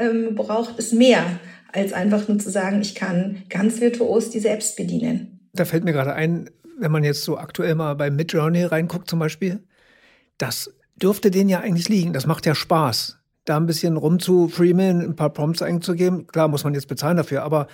ähm, 0.00 0.34
braucht 0.34 0.80
es 0.80 0.90
mehr 0.92 1.24
als 1.72 1.92
einfach 1.92 2.28
nur 2.28 2.38
zu 2.38 2.50
sagen, 2.50 2.80
ich 2.80 2.94
kann 2.94 3.42
ganz 3.48 3.80
virtuos 3.80 4.30
die 4.30 4.40
selbst 4.40 4.76
bedienen. 4.76 5.40
Da 5.52 5.64
fällt 5.64 5.84
mir 5.84 5.92
gerade 5.92 6.14
ein, 6.14 6.50
wenn 6.78 6.92
man 6.92 7.04
jetzt 7.04 7.22
so 7.22 7.38
aktuell 7.38 7.74
mal 7.74 7.94
bei 7.94 8.10
Midjourney 8.10 8.64
reinguckt 8.64 9.08
zum 9.08 9.18
Beispiel, 9.18 9.62
das 10.38 10.72
dürfte 10.96 11.30
denen 11.30 11.48
ja 11.48 11.60
eigentlich 11.60 11.88
liegen. 11.88 12.12
Das 12.12 12.26
macht 12.26 12.46
ja 12.46 12.54
Spaß, 12.54 13.18
da 13.44 13.56
ein 13.56 13.66
bisschen 13.66 13.96
rumzufreemen, 13.96 15.00
ein 15.00 15.16
paar 15.16 15.30
Prompts 15.30 15.62
einzugeben. 15.62 16.26
Klar 16.26 16.48
muss 16.48 16.64
man 16.64 16.74
jetzt 16.74 16.88
bezahlen 16.88 17.16
dafür, 17.16 17.42
aber 17.42 17.66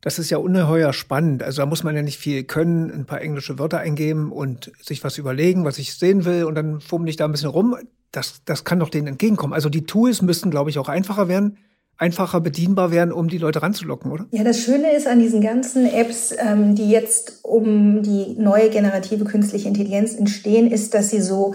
das 0.00 0.18
ist 0.18 0.30
ja 0.30 0.38
ungeheuer 0.38 0.92
spannend. 0.92 1.42
Also 1.42 1.62
da 1.62 1.66
muss 1.66 1.84
man 1.84 1.94
ja 1.94 2.02
nicht 2.02 2.18
viel 2.18 2.44
können, 2.44 2.90
ein 2.90 3.06
paar 3.06 3.20
englische 3.20 3.58
Wörter 3.58 3.78
eingeben 3.78 4.32
und 4.32 4.72
sich 4.80 5.04
was 5.04 5.18
überlegen, 5.18 5.64
was 5.64 5.78
ich 5.78 5.94
sehen 5.94 6.24
will 6.24 6.44
und 6.44 6.54
dann 6.54 6.80
fummel 6.80 7.08
ich 7.08 7.16
da 7.16 7.26
ein 7.26 7.32
bisschen 7.32 7.50
rum. 7.50 7.76
Das, 8.12 8.42
das 8.44 8.64
kann 8.64 8.80
doch 8.80 8.88
denen 8.88 9.08
entgegenkommen. 9.08 9.52
Also 9.52 9.68
die 9.68 9.84
Tools 9.84 10.22
müssten, 10.22 10.50
glaube 10.50 10.70
ich, 10.70 10.78
auch 10.78 10.88
einfacher 10.88 11.28
werden 11.28 11.58
einfacher 12.00 12.40
bedienbar 12.40 12.90
werden, 12.90 13.12
um 13.12 13.28
die 13.28 13.38
Leute 13.38 13.62
ranzulocken, 13.62 14.10
oder? 14.10 14.26
Ja, 14.30 14.42
das 14.42 14.60
Schöne 14.60 14.92
ist 14.92 15.06
an 15.06 15.20
diesen 15.20 15.42
ganzen 15.42 15.86
Apps, 15.86 16.34
ähm, 16.36 16.74
die 16.74 16.90
jetzt 16.90 17.40
um 17.44 18.02
die 18.02 18.36
neue 18.38 18.70
generative 18.70 19.24
künstliche 19.24 19.68
Intelligenz 19.68 20.14
entstehen, 20.14 20.70
ist, 20.70 20.94
dass 20.94 21.10
sie 21.10 21.20
so 21.20 21.54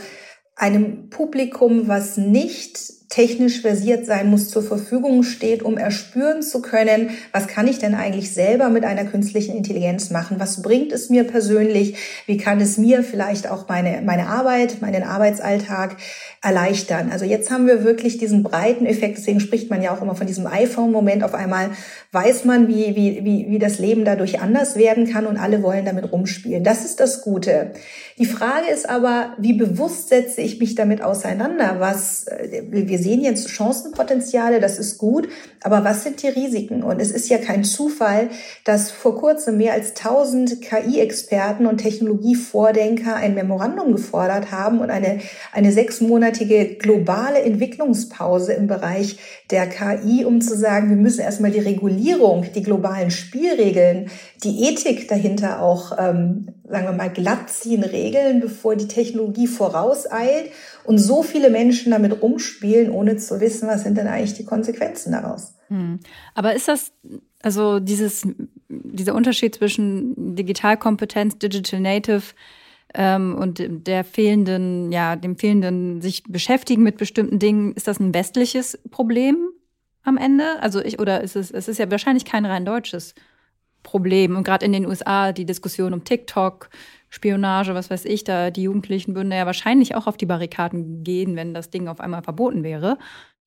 einem 0.55 1.09
Publikum, 1.09 1.87
was 1.87 2.17
nicht 2.17 2.77
technisch 3.09 3.61
versiert 3.61 4.05
sein 4.05 4.29
muss, 4.29 4.49
zur 4.49 4.63
Verfügung 4.63 5.23
steht, 5.23 5.63
um 5.63 5.77
erspüren 5.77 6.41
zu 6.41 6.61
können, 6.61 7.11
was 7.31 7.47
kann 7.47 7.67
ich 7.67 7.77
denn 7.77 7.93
eigentlich 7.93 8.33
selber 8.33 8.69
mit 8.69 8.83
einer 8.83 9.05
künstlichen 9.05 9.55
Intelligenz 9.55 10.09
machen? 10.09 10.39
Was 10.39 10.61
bringt 10.61 10.91
es 10.91 11.09
mir 11.09 11.23
persönlich? 11.23 11.97
Wie 12.25 12.37
kann 12.37 12.59
es 12.59 12.77
mir 12.77 13.03
vielleicht 13.03 13.49
auch 13.49 13.67
meine, 13.69 14.01
meine 14.01 14.27
Arbeit, 14.27 14.81
meinen 14.81 15.03
Arbeitsalltag 15.03 15.97
erleichtern? 16.41 17.09
Also 17.11 17.25
jetzt 17.25 17.51
haben 17.51 17.67
wir 17.67 17.83
wirklich 17.83 18.17
diesen 18.17 18.43
breiten 18.43 18.85
Effekt, 18.85 19.17
deswegen 19.17 19.39
spricht 19.39 19.69
man 19.69 19.81
ja 19.81 19.95
auch 19.95 20.01
immer 20.01 20.15
von 20.15 20.27
diesem 20.27 20.47
iPhone-Moment. 20.47 21.23
Auf 21.23 21.35
einmal 21.35 21.71
weiß 22.11 22.45
man, 22.45 22.67
wie, 22.67 22.95
wie, 22.95 23.23
wie, 23.23 23.45
wie 23.49 23.59
das 23.59 23.77
Leben 23.77 24.05
dadurch 24.05 24.41
anders 24.41 24.75
werden 24.75 25.11
kann 25.11 25.27
und 25.27 25.37
alle 25.37 25.61
wollen 25.61 25.85
damit 25.85 26.11
rumspielen. 26.11 26.63
Das 26.63 26.85
ist 26.85 26.99
das 26.99 27.21
Gute. 27.21 27.71
Die 28.17 28.25
Frage 28.25 28.71
ist 28.73 28.89
aber, 28.89 29.33
wie 29.37 29.53
bewusst 29.53 30.09
setze 30.09 30.41
ich 30.41 30.59
mich 30.59 30.75
damit 30.75 31.01
auseinander? 31.01 31.75
Was, 31.79 32.25
äh, 32.27 32.61
wir 32.95 33.03
sehen 33.03 33.21
jetzt 33.21 33.49
Chancenpotenziale, 33.49 34.61
das 34.61 34.79
ist 34.79 34.97
gut, 34.97 35.27
aber 35.61 35.83
was 35.83 36.03
sind 36.03 36.23
die 36.23 36.29
Risiken? 36.29 36.81
Und 36.81 37.01
es 37.01 37.11
ist 37.11 37.27
ja 37.27 37.37
kein 37.37 37.65
Zufall, 37.65 38.29
dass 38.63 38.89
vor 38.89 39.17
kurzem 39.17 39.57
mehr 39.57 39.73
als 39.73 39.97
1000 39.97 40.61
KI-Experten 40.61 41.65
und 41.65 41.79
Technologievordenker 41.79 43.13
ein 43.17 43.35
Memorandum 43.35 43.91
gefordert 43.91 44.53
haben 44.53 44.79
und 44.79 44.91
eine, 44.91 45.19
eine 45.51 45.73
sechsmonatige 45.73 46.75
globale 46.75 47.41
Entwicklungspause 47.41 48.53
im 48.53 48.67
Bereich 48.67 49.19
der 49.51 49.67
KI, 49.67 50.23
um 50.23 50.39
zu 50.39 50.55
sagen, 50.55 50.89
wir 50.89 50.95
müssen 50.95 51.19
erstmal 51.19 51.51
die 51.51 51.59
Regulierung, 51.59 52.45
die 52.55 52.63
globalen 52.63 53.11
Spielregeln, 53.11 54.09
die 54.45 54.69
Ethik 54.69 55.09
dahinter 55.09 55.61
auch, 55.61 55.97
ähm, 55.99 56.47
sagen 56.67 56.85
wir 56.85 56.93
mal, 56.93 57.09
glatt 57.09 57.49
ziehen, 57.49 57.83
regeln, 57.83 58.39
bevor 58.39 58.75
die 58.75 58.87
Technologie 58.87 59.47
vorauseilt 59.47 60.51
und 60.83 60.97
so 60.97 61.23
viele 61.23 61.49
Menschen 61.49 61.91
damit 61.91 62.21
rumspielen, 62.21 62.91
ohne 62.91 63.17
zu 63.17 63.39
wissen, 63.39 63.67
was 63.67 63.83
sind 63.83 63.97
denn 63.97 64.07
eigentlich 64.07 64.33
die 64.33 64.45
Konsequenzen 64.45 65.11
daraus. 65.11 65.53
Hm. 65.67 65.99
Aber 66.33 66.53
ist 66.53 66.67
das, 66.67 66.91
also 67.41 67.79
dieses, 67.79 68.27
dieser 68.69 69.15
Unterschied 69.15 69.55
zwischen 69.55 70.35
Digitalkompetenz, 70.35 71.37
Digital 71.37 71.79
Native 71.79 72.23
ähm, 72.93 73.35
und 73.35 73.63
der 73.87 74.03
fehlenden, 74.03 74.91
ja, 74.91 75.15
dem 75.15 75.37
fehlenden 75.37 76.01
sich 76.01 76.23
beschäftigen 76.23 76.83
mit 76.83 76.97
bestimmten 76.97 77.39
Dingen, 77.39 77.73
ist 77.73 77.87
das 77.87 77.99
ein 77.99 78.13
westliches 78.13 78.79
Problem 78.89 79.37
am 80.03 80.17
Ende? 80.17 80.61
Also 80.61 80.81
ich, 80.81 80.99
oder 80.99 81.21
ist 81.21 81.35
es, 81.35 81.51
es 81.51 81.67
ist 81.67 81.77
ja 81.77 81.89
wahrscheinlich 81.91 82.25
kein 82.25 82.45
rein 82.45 82.65
deutsches 82.65 83.13
Problem. 83.13 83.34
Und 83.93 84.43
gerade 84.43 84.65
in 84.65 84.73
den 84.73 84.85
USA 84.85 85.31
die 85.31 85.45
Diskussion 85.45 85.93
um 85.93 86.03
TikTok, 86.03 86.69
Spionage, 87.09 87.73
was 87.73 87.89
weiß 87.89 88.05
ich, 88.05 88.23
da 88.23 88.51
die 88.51 88.63
Jugendlichen 88.63 89.15
würden 89.15 89.31
ja 89.31 89.45
wahrscheinlich 89.45 89.95
auch 89.95 90.07
auf 90.07 90.17
die 90.17 90.25
Barrikaden 90.25 91.03
gehen, 91.03 91.35
wenn 91.35 91.53
das 91.53 91.69
Ding 91.69 91.87
auf 91.87 91.99
einmal 92.01 92.23
verboten 92.23 92.63
wäre. 92.63 92.97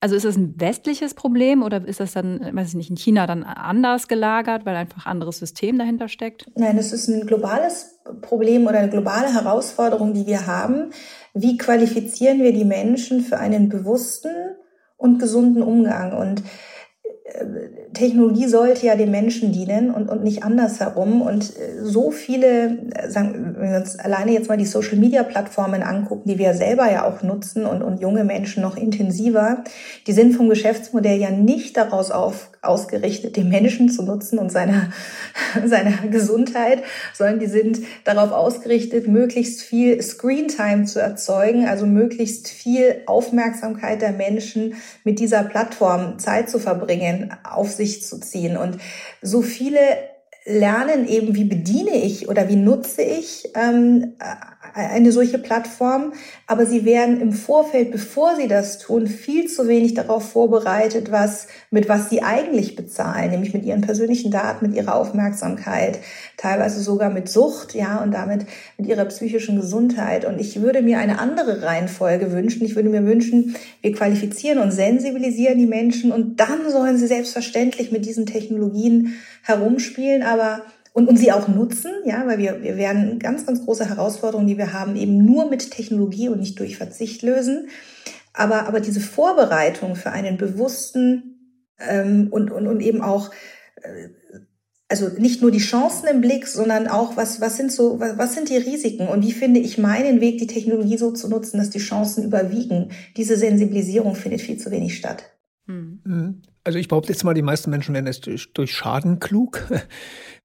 Also 0.01 0.15
ist 0.15 0.25
das 0.25 0.37
ein 0.37 0.55
westliches 0.59 1.15
Problem 1.15 1.63
oder 1.63 1.85
ist 1.85 1.99
das 1.99 2.13
dann, 2.13 2.41
weiß 2.53 2.69
ich 2.69 2.75
nicht, 2.77 2.91
in 2.91 2.97
China 2.97 3.27
dann 3.27 3.43
anders 3.43 4.07
gelagert, 4.07 4.65
weil 4.65 4.77
einfach 4.77 5.07
ein 5.07 5.11
anderes 5.11 5.39
System 5.39 5.77
dahinter 5.77 6.09
steckt? 6.09 6.47
Nein, 6.55 6.79
es 6.79 6.93
ist 6.93 7.09
ein 7.09 7.27
globales 7.27 7.99
Problem 8.23 8.67
oder 8.67 8.79
eine 8.79 8.91
globale 8.91 9.33
Herausforderung, 9.35 10.15
die 10.15 10.27
wir 10.27 10.47
haben. 10.47 10.93
Wie 11.35 11.59
qualifizieren 11.59 12.41
wir 12.43 12.53
die 12.53 12.65
Menschen 12.65 13.23
für 13.23 13.39
einen 13.39 13.69
bewussten 13.69 14.31
und 14.97 15.19
gesunden 15.19 15.63
Umgang? 15.63 16.17
Und 16.17 16.45
Technologie 17.95 18.47
sollte 18.47 18.87
ja 18.87 18.97
den 18.97 19.11
Menschen 19.11 19.53
dienen 19.53 19.91
und, 19.91 20.09
und 20.09 20.23
nicht 20.23 20.43
andersherum. 20.43 21.23
Und 21.23 21.57
äh, 21.57 21.83
so 21.83 22.11
viele, 22.11 22.79
äh, 22.95 23.09
sagen, 23.09 23.55
wenn 23.59 23.71
wir 23.71 23.79
uns 23.79 23.99
alleine 23.99 24.33
jetzt 24.33 24.49
mal 24.49 24.59
die 24.59 24.67
Social-Media-Plattformen 24.67 25.83
angucken, 25.83 26.29
die 26.29 26.39
wir 26.39 26.55
selber 26.55 26.91
ja 26.91 27.07
auch 27.07 27.23
nutzen 27.23 27.65
und, 27.65 27.83
und 27.83 28.01
junge 28.01 28.25
Menschen 28.25 28.63
noch 28.63 28.77
intensiver, 28.77 29.65
die 30.07 30.13
sind 30.13 30.35
vom 30.35 30.49
Geschäftsmodell 30.49 31.19
ja 31.19 31.31
nicht 31.31 31.77
daraus 31.77 32.11
auf, 32.11 32.51
ausgerichtet, 32.61 33.37
den 33.37 33.49
Menschen 33.49 33.89
zu 33.89 34.03
nutzen 34.03 34.39
und 34.39 34.53
seiner, 34.53 34.91
seiner 35.65 36.09
Gesundheit, 36.11 36.83
sondern 37.15 37.39
die 37.39 37.47
sind 37.47 37.81
darauf 38.05 38.33
ausgerichtet, 38.33 39.09
möglichst 39.09 39.63
viel 39.63 40.03
Screentime 40.03 40.85
zu 40.85 41.01
erzeugen, 41.01 41.67
also 41.67 41.87
möglichst 41.87 42.49
viel 42.49 43.03
Aufmerksamkeit 43.07 44.03
der 44.03 44.13
Menschen 44.13 44.75
mit 45.05 45.21
dieser 45.21 45.43
Plattform 45.43 46.19
Zeit 46.19 46.51
zu 46.51 46.59
verbringen, 46.59 47.35
auf 47.45 47.78
sich 47.79 48.03
zu 48.03 48.21
ziehen. 48.21 48.59
Und 48.59 48.79
so 49.23 49.41
viele 49.41 49.81
lernen 50.49 51.07
eben, 51.07 51.35
wie 51.35 51.45
bediene 51.45 52.03
ich 52.03 52.29
oder 52.29 52.49
wie 52.49 52.57
nutze 52.57 53.03
ich 53.03 53.51
ähm, 53.55 54.15
eine 54.75 55.13
solche 55.13 55.39
Plattform, 55.39 56.13
aber 56.47 56.65
sie 56.67 56.85
werden 56.85 57.21
im 57.21 57.33
Vorfeld, 57.33 57.91
bevor 57.91 58.37
sie 58.37 58.49
das 58.49 58.79
tun, 58.79 59.07
viel 59.07 59.49
zu 59.49 59.69
wenig 59.69 59.95
darauf 59.95 60.31
vorbereitet, 60.31 61.11
was, 61.11 61.49
mit 61.71 61.89
was 61.89 62.11
sie 62.11 62.23
eigentlich 62.23 62.77
bezahlen, 62.77 63.31
nämlich 63.31 63.55
mit 63.55 63.65
ihren 63.65 63.81
persönlichen 63.81 64.31
Daten, 64.31 64.67
mit 64.67 64.77
ihrer 64.77 64.95
Aufmerksamkeit, 64.95 65.99
teilweise 66.37 66.81
sogar 66.81 67.11
mit 67.11 67.29
Sucht, 67.29 67.75
ja, 67.75 68.03
und 68.03 68.13
damit 68.13 68.47
mit 68.77 68.89
ihrer 68.89 69.05
psychischen 69.07 69.61
Gesundheit. 69.61 70.25
Und 70.25 70.41
ich 70.41 70.61
würde 70.61 70.83
mir 70.83 70.99
eine 70.99 71.19
andere 71.19 71.63
Reihenfolge 71.63 72.33
wünschen. 72.33 72.65
Ich 72.65 72.77
würde 72.77 72.89
mir 72.89 73.05
wünschen, 73.05 73.57
wir 73.81 73.93
qualifizieren 73.93 74.59
und 74.59 74.71
sensibilisieren 74.71 75.59
die 75.59 75.67
Menschen 75.67 76.13
und 76.13 76.41
dann 76.41 76.71
sollen 76.71 76.99
sie 76.99 77.07
selbstverständlich 77.07 77.91
mit 77.93 78.07
diesen 78.07 78.27
Technologien 78.27 79.15
herumspielen, 79.49 80.23
aber 80.23 80.63
und, 80.93 81.09
und 81.09 81.17
sie 81.17 81.33
auch 81.33 81.49
nutzen, 81.49 81.91
ja, 82.05 82.27
weil 82.27 82.39
wir, 82.39 82.63
wir 82.63 82.77
werden 82.77 83.19
ganz, 83.19 83.47
ganz 83.47 83.65
große 83.65 83.89
Herausforderungen, 83.89 84.49
die 84.49 84.59
wir 84.59 84.73
haben, 84.73 84.97
eben 84.97 85.25
nur 85.25 85.49
mit 85.49 85.71
Technologie 85.71 86.29
und 86.29 86.41
nicht 86.41 86.59
durch 86.59 86.77
Verzicht 86.77 87.23
lösen. 87.23 87.69
Aber, 88.33 88.67
aber 88.67 88.81
diese 88.81 89.01
Vorbereitung 89.01 89.97
für 89.97 90.11
einen 90.11 90.37
bewussten 90.37 91.63
ähm, 91.79 92.29
und, 92.31 92.51
und, 92.51 92.67
und 92.67 92.81
eben 92.81 93.01
auch 93.01 93.31
äh, 93.83 94.09
also 94.89 95.09
nicht 95.19 95.43
nur 95.43 95.51
die 95.51 95.59
Chancen 95.59 96.09
im 96.09 96.21
Blick, 96.21 96.47
sondern 96.47 96.89
auch 96.89 97.17
was, 97.17 97.41
was 97.41 97.57
sind 97.57 97.71
so, 97.71 98.01
was, 98.01 98.17
was 98.17 98.35
sind 98.35 98.49
die 98.49 98.57
Risiken 98.57 99.07
und 99.07 99.23
wie 99.23 99.33
finde 99.33 99.61
ich 99.61 99.77
meinen 99.77 100.21
Weg, 100.21 100.39
die 100.39 100.47
Technologie 100.47 100.97
so 100.97 101.11
zu 101.13 101.29
nutzen, 101.29 101.59
dass 101.59 101.71
die 101.71 101.79
Chancen 101.79 102.25
überwiegen. 102.25 102.91
Diese 103.17 103.37
Sensibilisierung 103.37 104.15
findet 104.15 104.41
viel 104.41 104.57
zu 104.57 104.71
wenig 104.71 104.97
statt. 104.97 105.25
Hm. 105.67 106.01
Mhm. 106.05 106.43
Also 106.69 106.79
ich 106.79 106.89
behaupte 106.89 107.11
jetzt 107.11 107.25
mal, 107.25 107.33
die 107.33 107.41
meisten 107.41 107.71
Menschen 107.71 107.95
werden 107.95 108.07
es 108.07 108.21
durch, 108.21 108.53
durch 108.53 108.73
Schaden 108.73 109.21
klug. 109.21 109.67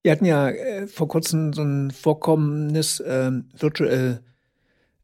Wir 0.02 0.10
hatten 0.10 0.24
ja 0.24 0.48
äh, 0.48 0.86
vor 0.86 1.06
kurzem 1.06 1.52
so 1.52 1.60
ein 1.60 1.90
Vorkommnis 1.90 2.98
äh, 3.00 3.30
Virtual 3.58 4.22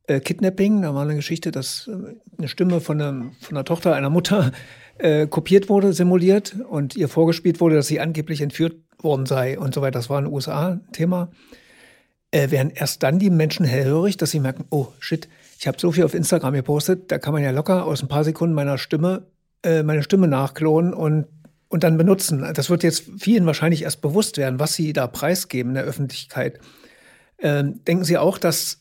äh, 0.07 0.21
Kidnapping. 0.21 0.81
Da 0.81 0.95
war 0.95 1.03
eine 1.03 1.17
Geschichte, 1.17 1.51
dass 1.51 1.89
äh, 1.89 2.15
eine 2.39 2.49
Stimme 2.49 2.81
von, 2.81 3.03
einer, 3.03 3.33
von 3.39 3.55
einer 3.55 3.67
Tochter 3.67 3.95
einer 3.95 4.09
Mutter 4.09 4.53
äh, 4.97 5.27
kopiert 5.27 5.69
wurde, 5.69 5.93
simuliert 5.93 6.57
und 6.67 6.97
ihr 6.97 7.11
vorgespielt 7.11 7.61
wurde, 7.61 7.75
dass 7.75 7.89
sie 7.89 8.01
angeblich 8.01 8.41
entführt 8.41 8.77
worden 9.03 9.27
sei 9.27 9.59
und 9.59 9.75
so 9.75 9.83
weiter. 9.83 9.99
Das 9.99 10.09
war 10.09 10.23
ein 10.23 10.27
USA-Thema. 10.27 11.31
Äh, 12.31 12.51
werden 12.51 12.73
erst 12.75 13.03
dann 13.03 13.19
die 13.19 13.29
Menschen 13.29 13.67
hellhörig, 13.67 14.17
dass 14.17 14.31
sie 14.31 14.41
merken, 14.41 14.65
oh 14.71 14.87
shit, 15.01 15.29
ich 15.59 15.69
habe 15.69 15.79
so 15.79 15.93
viel 15.93 16.05
auf 16.05 16.15
Instagram 16.15 16.55
gepostet, 16.55 17.13
da 17.13 17.19
kann 17.19 17.35
man 17.35 17.43
ja 17.43 17.51
locker 17.51 17.85
aus 17.85 18.01
ein 18.01 18.09
paar 18.09 18.25
Sekunden 18.25 18.55
meiner 18.55 18.79
Stimme 18.79 19.27
äh, 19.63 19.83
meine 19.83 20.03
Stimme 20.03 20.29
nachklonen 20.29 20.95
und, 20.95 21.27
und 21.69 21.85
dann 21.85 21.97
benutzen. 21.97 22.47
Das 22.55 22.71
wird 22.71 22.83
jetzt 22.83 23.05
vielen 23.19 23.47
wahrscheinlich 23.47 23.83
erst 23.83 24.01
bewusst 24.01 24.37
werden, 24.37 24.59
was 24.59 24.75
sie 24.75 24.93
da 24.93 25.07
preisgeben 25.07 25.71
in 25.71 25.75
der 25.75 25.85
Öffentlichkeit. 25.85 26.61
Ähm, 27.39 27.81
denken 27.85 28.05
Sie 28.05 28.19
auch, 28.19 28.39
dass 28.39 28.79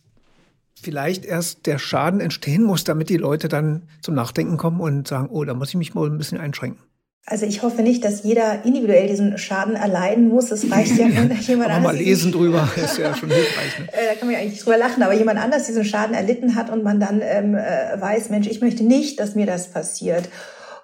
vielleicht 0.81 1.25
erst 1.25 1.65
der 1.65 1.77
Schaden 1.77 2.19
entstehen 2.19 2.63
muss, 2.63 2.83
damit 2.83 3.09
die 3.09 3.17
Leute 3.17 3.47
dann 3.47 3.83
zum 4.01 4.15
Nachdenken 4.15 4.57
kommen 4.57 4.79
und 4.79 5.07
sagen, 5.07 5.29
oh, 5.29 5.43
da 5.43 5.53
muss 5.53 5.69
ich 5.69 5.75
mich 5.75 5.93
mal 5.93 6.09
ein 6.09 6.17
bisschen 6.17 6.39
einschränken? 6.39 6.83
Also 7.25 7.45
ich 7.45 7.61
hoffe 7.61 7.83
nicht, 7.83 8.03
dass 8.03 8.23
jeder 8.23 8.65
individuell 8.65 9.07
diesen 9.07 9.37
Schaden 9.37 9.75
erleiden 9.75 10.29
muss. 10.29 10.51
Es 10.51 10.71
reicht 10.71 10.97
ja, 10.97 11.05
wenn 11.13 11.31
jemand 11.41 11.69
anders. 11.69 11.93
mal 11.93 11.95
lesen 11.95 12.31
drüber, 12.31 12.67
ist 12.75 12.97
ja 12.97 13.15
schon 13.15 13.29
hilfreich. 13.29 13.79
Ne? 13.79 13.87
Äh, 13.91 14.07
da 14.09 14.15
kann 14.15 14.27
man 14.27 14.33
ja 14.35 14.39
eigentlich 14.39 14.61
drüber 14.61 14.77
lachen, 14.77 15.03
aber 15.03 15.13
jemand 15.13 15.39
anders 15.39 15.67
diesen 15.67 15.85
Schaden 15.85 16.15
erlitten 16.15 16.55
hat 16.55 16.71
und 16.71 16.83
man 16.83 16.99
dann 16.99 17.21
ähm, 17.21 17.55
äh, 17.55 18.01
weiß, 18.01 18.29
Mensch, 18.31 18.47
ich 18.47 18.61
möchte 18.61 18.83
nicht, 18.83 19.19
dass 19.19 19.35
mir 19.35 19.45
das 19.45 19.69
passiert. 19.69 20.29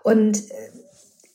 Und 0.05 0.51
äh, 0.51 0.53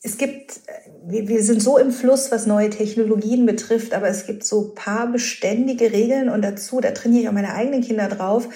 es 0.00 0.16
gibt, 0.16 0.60
äh, 0.66 1.26
wir 1.26 1.42
sind 1.42 1.60
so 1.60 1.76
im 1.76 1.90
Fluss, 1.90 2.30
was 2.30 2.46
neue 2.46 2.70
Technologien 2.70 3.44
betrifft, 3.44 3.92
aber 3.92 4.06
es 4.06 4.26
gibt 4.26 4.44
so 4.44 4.72
paar 4.76 5.08
beständige 5.08 5.92
Regeln 5.92 6.28
und 6.28 6.42
dazu, 6.42 6.80
da 6.80 6.92
trainiere 6.92 7.22
ich 7.22 7.28
auch 7.28 7.32
meine 7.32 7.52
eigenen 7.52 7.82
Kinder 7.82 8.06
drauf, 8.06 8.48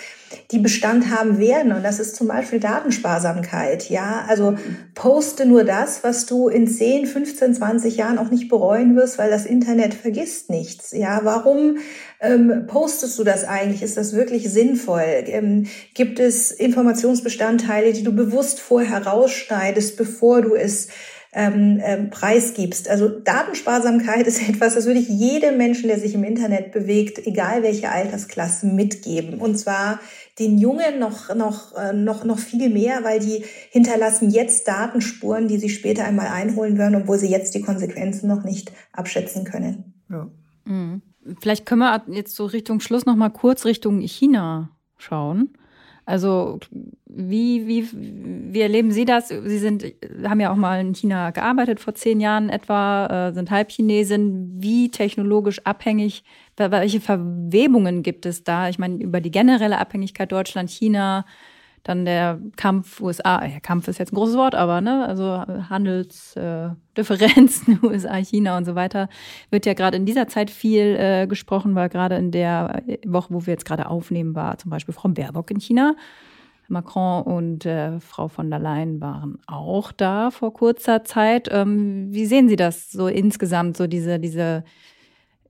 die 0.53 0.61
Bestand 0.61 1.11
haben 1.11 1.39
werden. 1.39 1.73
Und 1.73 1.83
das 1.83 1.99
ist 1.99 2.15
zum 2.15 2.29
Beispiel 2.29 2.61
Datensparsamkeit. 2.61 3.91
Ja, 3.91 4.25
also 4.29 4.57
poste 4.95 5.47
nur 5.47 5.65
das, 5.65 6.05
was 6.05 6.27
du 6.27 6.49
in 6.49 6.69
10, 6.69 7.07
15, 7.07 7.55
20 7.57 7.97
Jahren 7.97 8.19
auch 8.19 8.31
nicht 8.31 8.49
bereuen 8.49 8.95
wirst, 8.95 9.19
weil 9.19 9.31
das 9.31 9.47
Internet 9.47 9.95
vergisst 9.95 10.49
nichts. 10.49 10.93
Ja, 10.93 11.23
warum 11.25 11.79
ähm, 12.25 12.67
postest 12.67 13.19
du 13.19 13.25
das 13.25 13.45
eigentlich? 13.45 13.83
Ist 13.83 13.97
das 13.97 14.15
wirklich 14.15 14.51
sinnvoll? 14.51 15.25
Ähm, 15.27 15.67
gibt 15.95 16.19
es 16.19 16.51
Informationsbestandteile, 16.51 17.93
die 17.93 18.03
du 18.03 18.13
bewusst 18.13 18.61
vorher 18.61 19.07
rausschneidest, 19.07 19.97
bevor 19.97 20.43
du 20.43 20.55
es 20.55 20.89
ähm, 21.35 21.81
ähm, 21.83 22.11
preisgibst. 22.11 22.89
Also 22.89 23.09
Datensparsamkeit 23.09 24.27
ist 24.27 24.49
etwas, 24.49 24.75
das 24.75 24.87
würde 24.87 25.01
ich 25.01 25.09
jedem 25.09 25.57
Menschen, 25.57 25.89
der 25.89 25.99
sich 25.99 26.15
im 26.15 26.25
Internet 26.25 26.73
bewegt, 26.73 27.27
egal 27.27 27.63
welche 27.63 27.91
Altersklasse, 27.91 28.67
mitgeben. 28.67 29.41
Und 29.41 29.59
zwar 29.59 30.01
den 30.39 30.59
Jungen 30.59 30.99
noch, 30.99 31.35
noch, 31.35 31.77
äh, 31.77 31.93
noch, 31.93 32.25
noch 32.25 32.39
viel 32.39 32.71
mehr, 32.71 33.03
weil 33.03 33.19
die 33.19 33.45
hinterlassen 33.71 34.31
jetzt 34.31 34.67
Datenspuren, 34.69 35.49
die 35.49 35.59
sie 35.59 35.71
später 35.71 36.05
einmal 36.05 36.29
einholen 36.29 36.79
werden, 36.79 36.97
obwohl 36.97 37.19
sie 37.19 37.29
jetzt 37.29 37.55
die 37.55 37.63
Konsequenzen 37.63 38.29
noch 38.29 38.45
nicht 38.45 38.73
abschätzen 38.93 39.45
können. 39.45 39.95
Ja. 40.09 40.29
Mhm. 40.65 41.03
Vielleicht 41.41 41.67
können 41.67 41.81
wir 41.81 42.03
jetzt 42.09 42.37
so 42.37 42.47
Richtung 42.47 42.81
Schluss 42.81 43.07
noch 43.07 43.17
mal 43.17 43.31
kurz 43.31 43.65
Richtung 43.65 44.01
China 44.01 44.71
schauen. 44.97 45.51
Also 46.07 46.61
wie, 47.07 47.67
wie, 47.67 47.89
wie 48.53 48.61
erleben 48.61 48.91
Sie 48.91 49.07
das? 49.07 49.29
Sie 49.29 49.59
sind, 49.59 49.87
haben 50.23 50.41
ja 50.41 50.53
auch 50.53 50.57
mal 50.57 50.81
in 50.81 50.95
China 50.95 51.31
gearbeitet 51.31 51.81
vor 51.81 51.95
zehn 51.95 52.21
Jahren 52.21 52.51
etwa, 52.51 53.29
äh, 53.29 53.33
sind 53.33 53.51
Halbchinesin. 53.51 54.53
Wie 54.57 54.91
technologisch 54.91 55.61
abhängig, 55.65 56.25
welche 56.57 57.01
Verwebungen 57.01 58.03
gibt 58.03 58.27
es 58.27 58.45
da? 58.45 58.69
Ich 58.69 58.79
meine, 58.79 59.03
über 59.03 59.23
die 59.23 59.31
generelle 59.31 59.79
Abhängigkeit 59.79 60.31
Deutschland, 60.31 60.69
China, 60.71 61.25
Dann 61.85 62.05
der 62.07 62.41
Kampf 62.57 63.01
USA, 63.03 63.45
ja, 63.45 63.61
Kampf 63.61 63.89
ist 63.89 63.99
jetzt 63.99 64.13
ein 64.13 64.17
großes 64.17 64.37
Wort, 64.37 64.55
aber 64.55 64.81
ne, 64.81 65.07
also 65.07 65.45
Handelsdifferenzen 65.69 67.79
äh, 67.83 67.87
USA, 67.87 68.17
China 68.25 68.57
und 68.57 68.65
so 68.65 68.75
weiter, 68.75 69.11
wird 69.51 69.67
ja 69.67 69.75
gerade 69.75 69.99
in 69.99 70.07
dieser 70.07 70.27
Zeit 70.27 70.51
viel 70.51 70.97
äh, 70.99 71.27
gesprochen, 71.27 71.75
weil 71.75 71.91
gerade 71.91 72.17
in 72.17 72.31
der 72.31 72.83
Woche, 73.05 73.35
wo 73.35 73.45
wir 73.45 73.53
jetzt 73.53 73.67
gerade 73.67 73.91
aufnehmen, 73.91 74.35
war 74.35 74.57
zum 74.57 74.71
Beispiel 74.71 74.95
Frau 74.95 75.11
Baerbock 75.11 75.51
in 75.51 75.61
China. 75.61 75.95
Macron 76.69 77.23
und 77.23 77.67
äh, 77.67 78.01
Frau 78.01 78.29
von 78.29 78.49
der 78.49 78.59
Leyen 78.59 79.03
waren 79.03 79.39
auch 79.47 79.93
da 79.93 80.31
vor 80.31 80.55
kurzer 80.55 81.05
Zeit. 81.05 81.51
Ähm, 81.53 82.07
wie 82.15 82.25
sehen 82.25 82.49
Sie 82.49 82.57
das 82.57 82.91
so 82.91 83.09
insgesamt, 83.09 83.77
so 83.77 83.87
diese, 83.87 84.19
diese, 84.19 84.65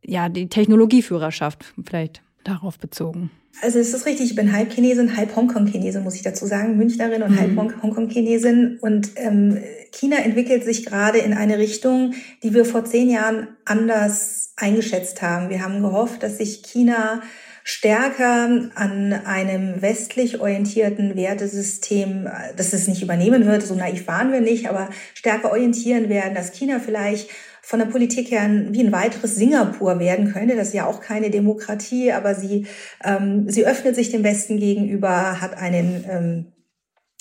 ja, 0.05 0.29
die 0.29 0.49
Technologieführerschaft 0.49 1.75
vielleicht 1.85 2.23
darauf 2.42 2.81
bezogen? 2.81 3.31
Also 3.62 3.79
es 3.79 3.95
ist 3.95 4.07
richtig, 4.07 4.31
ich 4.31 4.35
bin 4.35 4.53
halb 4.53 4.73
Chinesin, 4.73 5.17
halb 5.17 5.35
Hongkong-Chinesin, 5.37 6.03
muss 6.03 6.17
ich 6.17 6.23
dazu 6.23 6.47
sagen, 6.47 6.77
Münchnerin 6.77 7.23
und 7.23 7.33
mhm. 7.33 7.40
halb 7.40 7.57
Hongkong-Chinesin. 7.83 8.79
Und 8.81 9.11
ähm, 9.17 9.62
China 9.93 10.17
entwickelt 10.17 10.64
sich 10.64 10.85
gerade 10.85 11.19
in 11.19 11.33
eine 11.33 11.59
Richtung, 11.59 12.14
die 12.43 12.53
wir 12.53 12.64
vor 12.64 12.85
zehn 12.85 13.09
Jahren 13.09 13.49
anders 13.64 14.53
eingeschätzt 14.57 15.23
haben. 15.23 15.51
Wir 15.51 15.62
haben 15.62 15.83
gehofft, 15.83 16.23
dass 16.23 16.38
sich 16.38 16.62
China 16.62 17.23
stärker 17.67 18.71
an 18.75 19.12
einem 19.25 19.81
westlich 19.81 20.38
orientierten 20.38 21.17
Wertesystem, 21.17 22.29
dass 22.57 22.75
es 22.75 22.87
nicht 22.88 23.03
übernehmen 23.03 23.47
wird, 23.47 23.62
so 23.62 23.75
naiv 23.75 24.07
waren 24.07 24.33
wir 24.33 24.43
nicht, 24.43 24.69
aber 24.69 24.90
stärker 25.14 25.51
orientieren 25.51 26.11
werden, 26.11 26.35
dass 26.35 26.53
China 26.53 26.79
vielleicht 26.79 27.31
von 27.64 27.79
der 27.79 27.87
Politik 27.87 28.31
her 28.31 28.48
wie 28.70 28.81
ein 28.81 28.92
weiteres 28.92 29.37
Singapur 29.37 29.98
werden 29.98 30.33
könnte. 30.33 30.55
Das 30.55 30.68
ist 30.68 30.74
ja 30.74 30.87
auch 30.87 31.00
keine 31.00 31.31
Demokratie, 31.31 32.12
aber 32.12 32.35
sie, 32.35 32.66
ähm, 33.03 33.48
sie 33.48 33.66
öffnet 33.66 33.94
sich 33.94 34.11
dem 34.11 34.22
Westen 34.22 34.59
gegenüber, 34.59 35.40
hat 35.40 35.57
einen 35.57 36.05
ähm, 36.09 36.46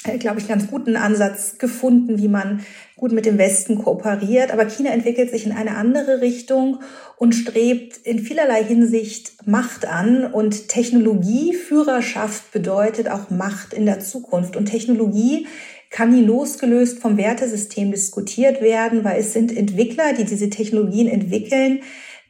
äh, 0.06 0.18
glaube 0.18 0.40
ich, 0.40 0.48
ganz 0.48 0.68
guten 0.68 0.98
Ansatz 0.98 1.58
gefunden, 1.58 2.18
wie 2.18 2.28
man 2.28 2.62
gut 2.98 3.14
mit 3.14 3.26
dem 3.26 3.38
Westen 3.38 3.82
kooperiert. 3.82 4.52
Aber 4.52 4.66
China 4.66 4.92
entwickelt 4.92 5.30
sich 5.30 5.46
in 5.46 5.54
eine 5.54 5.78
andere 5.78 6.20
Richtung 6.20 6.82
und 7.18 7.34
strebt 7.34 7.98
in 7.98 8.20
vielerlei 8.20 8.64
Hinsicht 8.64 9.48
Macht 9.48 9.86
an. 9.86 10.26
Und 10.26 10.68
Technologieführerschaft 10.68 12.52
bedeutet 12.52 13.10
auch 13.10 13.30
Macht 13.30 13.74
in 13.74 13.86
der 13.86 14.02
Zukunft. 14.02 14.58
Und 14.58 14.66
Technologie 14.66 15.48
kann 15.94 16.12
nie 16.12 16.24
losgelöst 16.24 17.00
vom 17.00 17.18
Wertesystem 17.18 17.92
diskutiert 17.92 18.62
werden, 18.62 19.04
weil 19.04 19.20
es 19.20 19.32
sind 19.32 19.56
Entwickler, 19.56 20.14
die 20.14 20.26
diese 20.26 20.50
Technologien 20.50 21.08
entwickeln, 21.08 21.82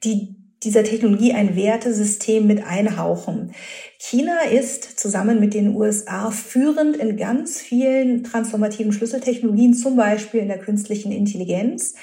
die 0.03 0.35
dieser 0.63 0.83
Technologie 0.83 1.31
ein 1.33 1.55
Wertesystem 1.55 2.45
mit 2.45 2.65
einhauchen. 2.65 3.53
China 3.97 4.41
ist 4.51 4.99
zusammen 4.99 5.39
mit 5.39 5.53
den 5.53 5.75
USA 5.77 6.29
führend 6.29 6.97
in 6.97 7.15
ganz 7.15 7.61
vielen 7.61 8.25
transformativen 8.25 8.91
Schlüsseltechnologien, 8.91 9.73
zum 9.73 9.95
Beispiel 9.95 10.41
in 10.41 10.49
der 10.49 10.59
künstlichen 10.59 11.13
Intelligenz. 11.13 11.95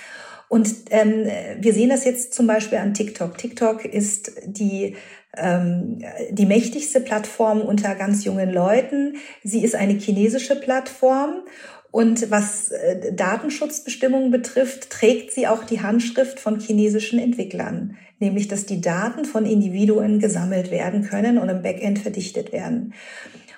Und 0.49 0.75
ähm, 0.90 1.27
wir 1.61 1.75
sehen 1.75 1.90
das 1.90 2.07
jetzt 2.07 2.33
zum 2.33 2.46
Beispiel 2.46 2.79
an 2.79 2.94
TikTok. 2.94 3.37
TikTok 3.37 3.85
ist 3.85 4.33
die 4.46 4.96
ähm, 5.37 5.99
die 6.31 6.47
mächtigste 6.47 7.01
Plattform 7.01 7.61
unter 7.61 7.95
ganz 7.95 8.25
jungen 8.25 8.51
Leuten. 8.51 9.16
Sie 9.45 9.62
ist 9.62 9.75
eine 9.75 9.95
chinesische 9.95 10.57
Plattform 10.57 11.43
und 11.90 12.31
was 12.31 12.71
äh, 12.71 13.12
Datenschutzbestimmungen 13.12 14.31
betrifft, 14.31 14.90
trägt 14.90 15.33
sie 15.33 15.49
auch 15.49 15.64
die 15.64 15.83
Handschrift 15.83 16.38
von 16.38 16.61
chinesischen 16.61 17.19
Entwicklern, 17.19 17.97
nämlich 18.21 18.49
dass 18.49 18.66
die 18.66 18.81
Daten 18.81 19.25
von 19.25 19.45
Individuen 19.45 20.21
gesammelt 20.21 20.71
werden 20.71 21.03
können 21.03 21.38
und 21.38 21.49
im 21.49 21.62
Backend 21.62 21.99
verdichtet 21.99 22.53
werden. 22.53 22.95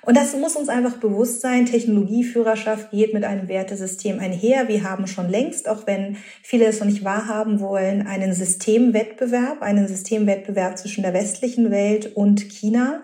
Und 0.05 0.17
das 0.17 0.35
muss 0.35 0.55
uns 0.55 0.67
einfach 0.67 0.97
bewusst 0.97 1.41
sein. 1.41 1.65
Technologieführerschaft 1.65 2.91
geht 2.91 3.13
mit 3.13 3.23
einem 3.23 3.47
Wertesystem 3.47 4.19
einher. 4.19 4.67
Wir 4.67 4.83
haben 4.83 5.07
schon 5.07 5.29
längst, 5.29 5.69
auch 5.69 5.87
wenn 5.87 6.17
viele 6.41 6.65
es 6.65 6.79
noch 6.79 6.87
nicht 6.87 7.05
wahrhaben 7.05 7.61
wollen, 7.61 8.05
einen 8.05 8.33
Systemwettbewerb, 8.33 9.61
einen 9.61 9.87
Systemwettbewerb 9.87 10.77
zwischen 10.77 11.03
der 11.03 11.13
westlichen 11.13 11.71
Welt 11.71 12.15
und 12.15 12.41
China. 12.49 13.03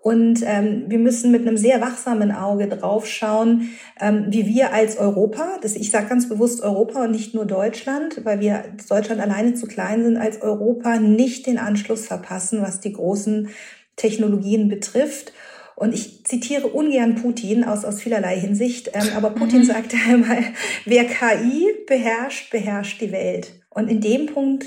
Und 0.00 0.44
ähm, 0.46 0.84
wir 0.86 1.00
müssen 1.00 1.32
mit 1.32 1.42
einem 1.42 1.56
sehr 1.56 1.80
wachsamen 1.80 2.30
Auge 2.30 2.68
draufschauen, 2.68 3.70
ähm, 4.00 4.26
wie 4.28 4.46
wir 4.46 4.72
als 4.72 4.96
Europa, 4.96 5.58
das 5.60 5.74
ich 5.74 5.90
sage 5.90 6.06
ganz 6.06 6.28
bewusst 6.28 6.62
Europa 6.62 7.02
und 7.02 7.10
nicht 7.10 7.34
nur 7.34 7.46
Deutschland, 7.46 8.24
weil 8.24 8.38
wir 8.38 8.62
Deutschland 8.88 9.20
alleine 9.20 9.54
zu 9.54 9.66
klein 9.66 10.04
sind, 10.04 10.16
als 10.16 10.40
Europa 10.40 11.00
nicht 11.00 11.46
den 11.46 11.58
Anschluss 11.58 12.06
verpassen, 12.06 12.62
was 12.62 12.78
die 12.78 12.92
großen 12.92 13.48
Technologien 13.96 14.68
betrifft. 14.68 15.32
Und 15.78 15.94
ich 15.94 16.24
zitiere 16.24 16.66
ungern 16.66 17.14
Putin 17.14 17.62
aus, 17.62 17.84
aus 17.84 18.00
vielerlei 18.00 18.36
Hinsicht, 18.40 18.90
ähm, 18.94 19.10
aber 19.14 19.30
Putin 19.30 19.60
mhm. 19.60 19.64
sagte 19.64 19.96
einmal, 20.08 20.42
wer 20.84 21.04
KI 21.04 21.68
beherrscht, 21.86 22.50
beherrscht 22.50 23.00
die 23.00 23.12
Welt. 23.12 23.52
Und 23.70 23.86
in 23.86 24.00
dem 24.00 24.26
Punkt, 24.26 24.66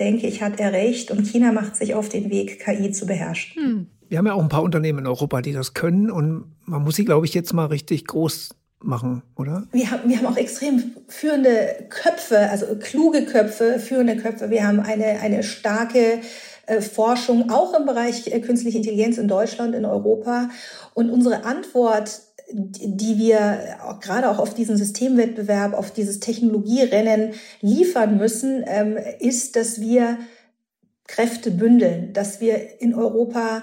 denke 0.00 0.26
ich, 0.26 0.42
hat 0.42 0.58
er 0.58 0.72
recht 0.72 1.12
und 1.12 1.28
China 1.28 1.52
macht 1.52 1.76
sich 1.76 1.94
auf 1.94 2.08
den 2.08 2.28
Weg, 2.28 2.58
KI 2.58 2.90
zu 2.90 3.06
beherrschen. 3.06 3.62
Hm. 3.62 3.86
Wir 4.08 4.18
haben 4.18 4.26
ja 4.26 4.32
auch 4.32 4.42
ein 4.42 4.48
paar 4.48 4.64
Unternehmen 4.64 4.98
in 5.00 5.06
Europa, 5.06 5.42
die 5.42 5.52
das 5.52 5.74
können 5.74 6.10
und 6.10 6.56
man 6.64 6.82
muss 6.82 6.96
sie, 6.96 7.04
glaube 7.04 7.24
ich, 7.24 7.34
jetzt 7.34 7.52
mal 7.52 7.66
richtig 7.66 8.06
groß 8.06 8.48
machen, 8.80 9.22
oder? 9.36 9.68
Wir 9.70 9.92
haben, 9.92 10.08
wir 10.08 10.18
haben 10.18 10.26
auch 10.26 10.36
extrem 10.36 10.92
führende 11.06 11.86
Köpfe, 11.88 12.50
also 12.50 12.66
kluge 12.80 13.26
Köpfe, 13.26 13.78
führende 13.78 14.16
Köpfe. 14.16 14.50
Wir 14.50 14.66
haben 14.66 14.80
eine, 14.80 15.20
eine 15.20 15.44
starke 15.44 15.98
äh, 15.98 16.20
Forschung, 16.80 17.50
auch 17.50 17.74
im 17.78 17.86
Bereich 17.86 18.26
äh, 18.28 18.40
künstliche 18.40 18.78
Intelligenz 18.78 19.18
in 19.18 19.28
Deutschland, 19.28 19.74
in 19.74 19.84
Europa. 19.84 20.50
Und 20.94 21.10
unsere 21.10 21.44
Antwort 21.44 22.22
die 22.50 23.18
wir 23.18 23.76
auch, 23.84 24.00
gerade 24.00 24.28
auch 24.28 24.38
auf 24.38 24.54
diesen 24.54 24.76
Systemwettbewerb, 24.76 25.74
auf 25.74 25.90
dieses 25.90 26.20
Technologierennen 26.20 27.34
liefern 27.60 28.16
müssen, 28.16 28.64
ähm, 28.66 28.96
ist, 29.20 29.56
dass 29.56 29.80
wir 29.80 30.18
Kräfte 31.06 31.50
bündeln, 31.50 32.12
dass 32.12 32.40
wir 32.40 32.80
in 32.80 32.94
Europa 32.94 33.62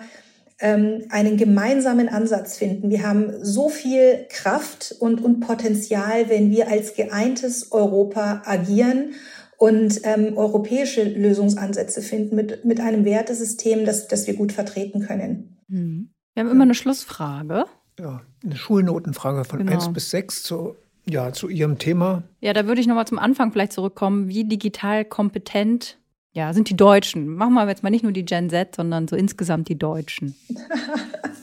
ähm, 0.59 1.05
einen 1.09 1.37
gemeinsamen 1.37 2.09
Ansatz 2.09 2.57
finden. 2.57 2.89
Wir 2.89 3.03
haben 3.03 3.33
so 3.41 3.69
viel 3.69 4.25
Kraft 4.29 4.95
und, 4.99 5.23
und 5.23 5.39
Potenzial, 5.39 6.29
wenn 6.29 6.51
wir 6.51 6.69
als 6.69 6.95
geeintes 6.95 7.71
Europa 7.71 8.41
agieren 8.45 9.13
und 9.57 10.01
ähm, 10.03 10.37
europäische 10.37 11.03
Lösungsansätze 11.03 12.01
finden 12.01 12.35
mit, 12.35 12.65
mit 12.65 12.79
einem 12.79 13.05
Wertesystem, 13.05 13.85
das, 13.85 14.07
das 14.07 14.27
wir 14.27 14.35
gut 14.35 14.51
vertreten 14.51 15.01
können. 15.01 15.57
Mhm. 15.67 16.09
Wir 16.33 16.43
haben 16.43 16.51
immer 16.51 16.63
eine 16.63 16.75
Schlussfrage. 16.75 17.65
Ja, 17.97 18.21
eine 18.43 18.55
Schulnotenfrage 18.55 19.45
von 19.45 19.59
genau. 19.59 19.71
1 19.71 19.93
bis 19.93 20.09
6 20.09 20.43
zu, 20.43 20.75
ja, 21.09 21.31
zu 21.31 21.47
Ihrem 21.47 21.77
Thema. 21.77 22.23
Ja, 22.41 22.51
da 22.51 22.67
würde 22.67 22.81
ich 22.81 22.87
nochmal 22.87 23.07
zum 23.07 23.19
Anfang 23.19 23.53
vielleicht 23.53 23.71
zurückkommen. 23.71 24.27
Wie 24.27 24.43
digital 24.43 25.05
kompetent 25.05 25.97
ja, 26.33 26.51
sind 26.51 26.69
die 26.69 26.75
Deutschen? 26.75 27.29
Machen 27.29 27.53
wir 27.53 27.65
jetzt 27.69 27.81
mal 27.81 27.89
nicht 27.89 28.03
nur 28.03 28.11
die 28.11 28.25
Gen 28.25 28.49
Z, 28.49 28.75
sondern 28.75 29.07
so 29.07 29.15
insgesamt 29.15 29.69
die 29.69 29.79
Deutschen. 29.79 30.35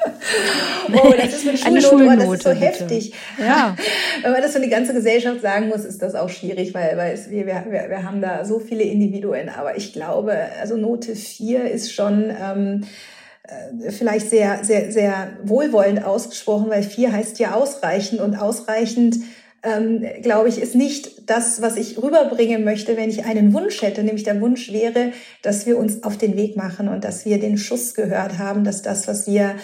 oh, 0.92 1.12
das 1.16 1.34
ist 1.34 1.46
eine 1.46 1.56
Schulnote, 1.56 1.66
eine 1.66 1.80
Schulnote 1.82 2.16
das 2.16 2.34
ist 2.34 2.42
so 2.42 2.50
bitte. 2.50 2.64
heftig. 2.64 3.14
Ja. 3.38 3.76
Wenn 4.22 4.32
man 4.32 4.42
das 4.42 4.52
für 4.52 4.60
die 4.60 4.68
ganze 4.68 4.94
Gesellschaft 4.94 5.40
sagen 5.40 5.68
muss, 5.68 5.84
ist 5.84 6.02
das 6.02 6.14
auch 6.14 6.28
schwierig, 6.28 6.74
weil, 6.74 6.96
weil 6.96 7.14
es, 7.14 7.30
wir, 7.30 7.46
wir, 7.46 7.64
wir 7.66 8.02
haben 8.04 8.20
da 8.20 8.44
so 8.44 8.58
viele 8.58 8.82
Individuen. 8.82 9.48
Aber 9.48 9.76
ich 9.76 9.92
glaube, 9.92 10.36
also 10.60 10.76
Note 10.76 11.14
4 11.14 11.70
ist 11.70 11.92
schon 11.92 12.30
ähm, 12.30 12.84
äh, 13.44 13.90
vielleicht 13.90 14.30
sehr, 14.30 14.64
sehr, 14.64 14.92
sehr 14.92 15.38
wohlwollend 15.42 16.04
ausgesprochen, 16.04 16.70
weil 16.70 16.82
4 16.82 17.12
heißt 17.12 17.38
ja 17.38 17.54
ausreichend 17.54 18.20
und 18.20 18.36
ausreichend 18.36 19.16
ähm, 19.62 20.04
glaube 20.22 20.48
ich, 20.48 20.60
ist 20.60 20.74
nicht 20.74 21.30
das, 21.30 21.62
was 21.62 21.76
ich 21.76 22.02
rüberbringen 22.02 22.64
möchte, 22.64 22.96
wenn 22.96 23.10
ich 23.10 23.24
einen 23.24 23.52
Wunsch 23.52 23.80
hätte. 23.82 24.02
Nämlich 24.02 24.24
der 24.24 24.40
Wunsch 24.40 24.72
wäre, 24.72 25.12
dass 25.42 25.66
wir 25.66 25.78
uns 25.78 26.02
auf 26.02 26.18
den 26.18 26.36
Weg 26.36 26.56
machen 26.56 26.88
und 26.88 27.04
dass 27.04 27.24
wir 27.24 27.38
den 27.38 27.56
Schuss 27.56 27.94
gehört 27.94 28.38
haben, 28.38 28.64
dass 28.64 28.82
das, 28.82 29.06
was 29.06 29.26
wir 29.26 29.54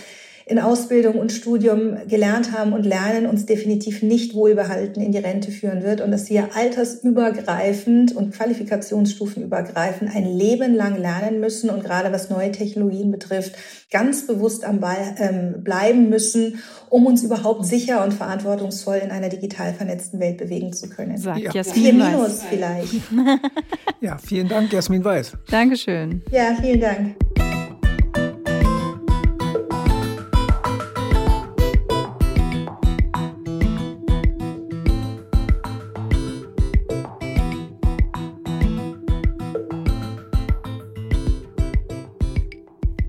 in 0.48 0.58
Ausbildung 0.58 1.16
und 1.16 1.30
Studium 1.30 1.98
gelernt 2.08 2.52
haben 2.52 2.72
und 2.72 2.84
lernen, 2.84 3.26
uns 3.26 3.44
definitiv 3.44 4.02
nicht 4.02 4.34
wohlbehalten 4.34 5.02
in 5.02 5.12
die 5.12 5.18
Rente 5.18 5.50
führen 5.50 5.82
wird 5.82 6.00
und 6.00 6.10
dass 6.10 6.30
wir 6.30 6.56
altersübergreifend 6.56 8.16
und 8.16 8.34
qualifikationsstufenübergreifend 8.34 10.14
ein 10.14 10.24
Leben 10.24 10.74
lang 10.74 10.96
lernen 10.96 11.40
müssen 11.40 11.68
und 11.68 11.84
gerade 11.84 12.12
was 12.12 12.30
neue 12.30 12.50
Technologien 12.50 13.10
betrifft, 13.10 13.56
ganz 13.90 14.26
bewusst 14.26 14.64
am 14.64 14.80
Ball 14.80 15.14
ähm, 15.18 15.62
bleiben 15.62 16.08
müssen, 16.08 16.60
um 16.88 17.04
uns 17.04 17.22
überhaupt 17.22 17.66
sicher 17.66 18.02
und 18.02 18.14
verantwortungsvoll 18.14 19.00
in 19.04 19.10
einer 19.10 19.28
digital 19.28 19.74
vernetzten 19.74 20.18
Welt 20.18 20.38
bewegen 20.38 20.72
zu 20.72 20.88
können. 20.88 21.18
Sagt 21.18 21.40
ja. 21.40 21.52
Jasmin 21.52 21.84
Vier 21.84 21.92
Minus 21.92 22.42
vielleicht. 22.42 22.94
ja, 24.00 24.16
vielen 24.16 24.48
Dank, 24.48 24.72
Jasmin 24.72 25.04
Weiß. 25.04 25.32
Dankeschön. 25.50 26.22
Ja, 26.30 26.56
vielen 26.60 26.80
Dank. 26.80 27.47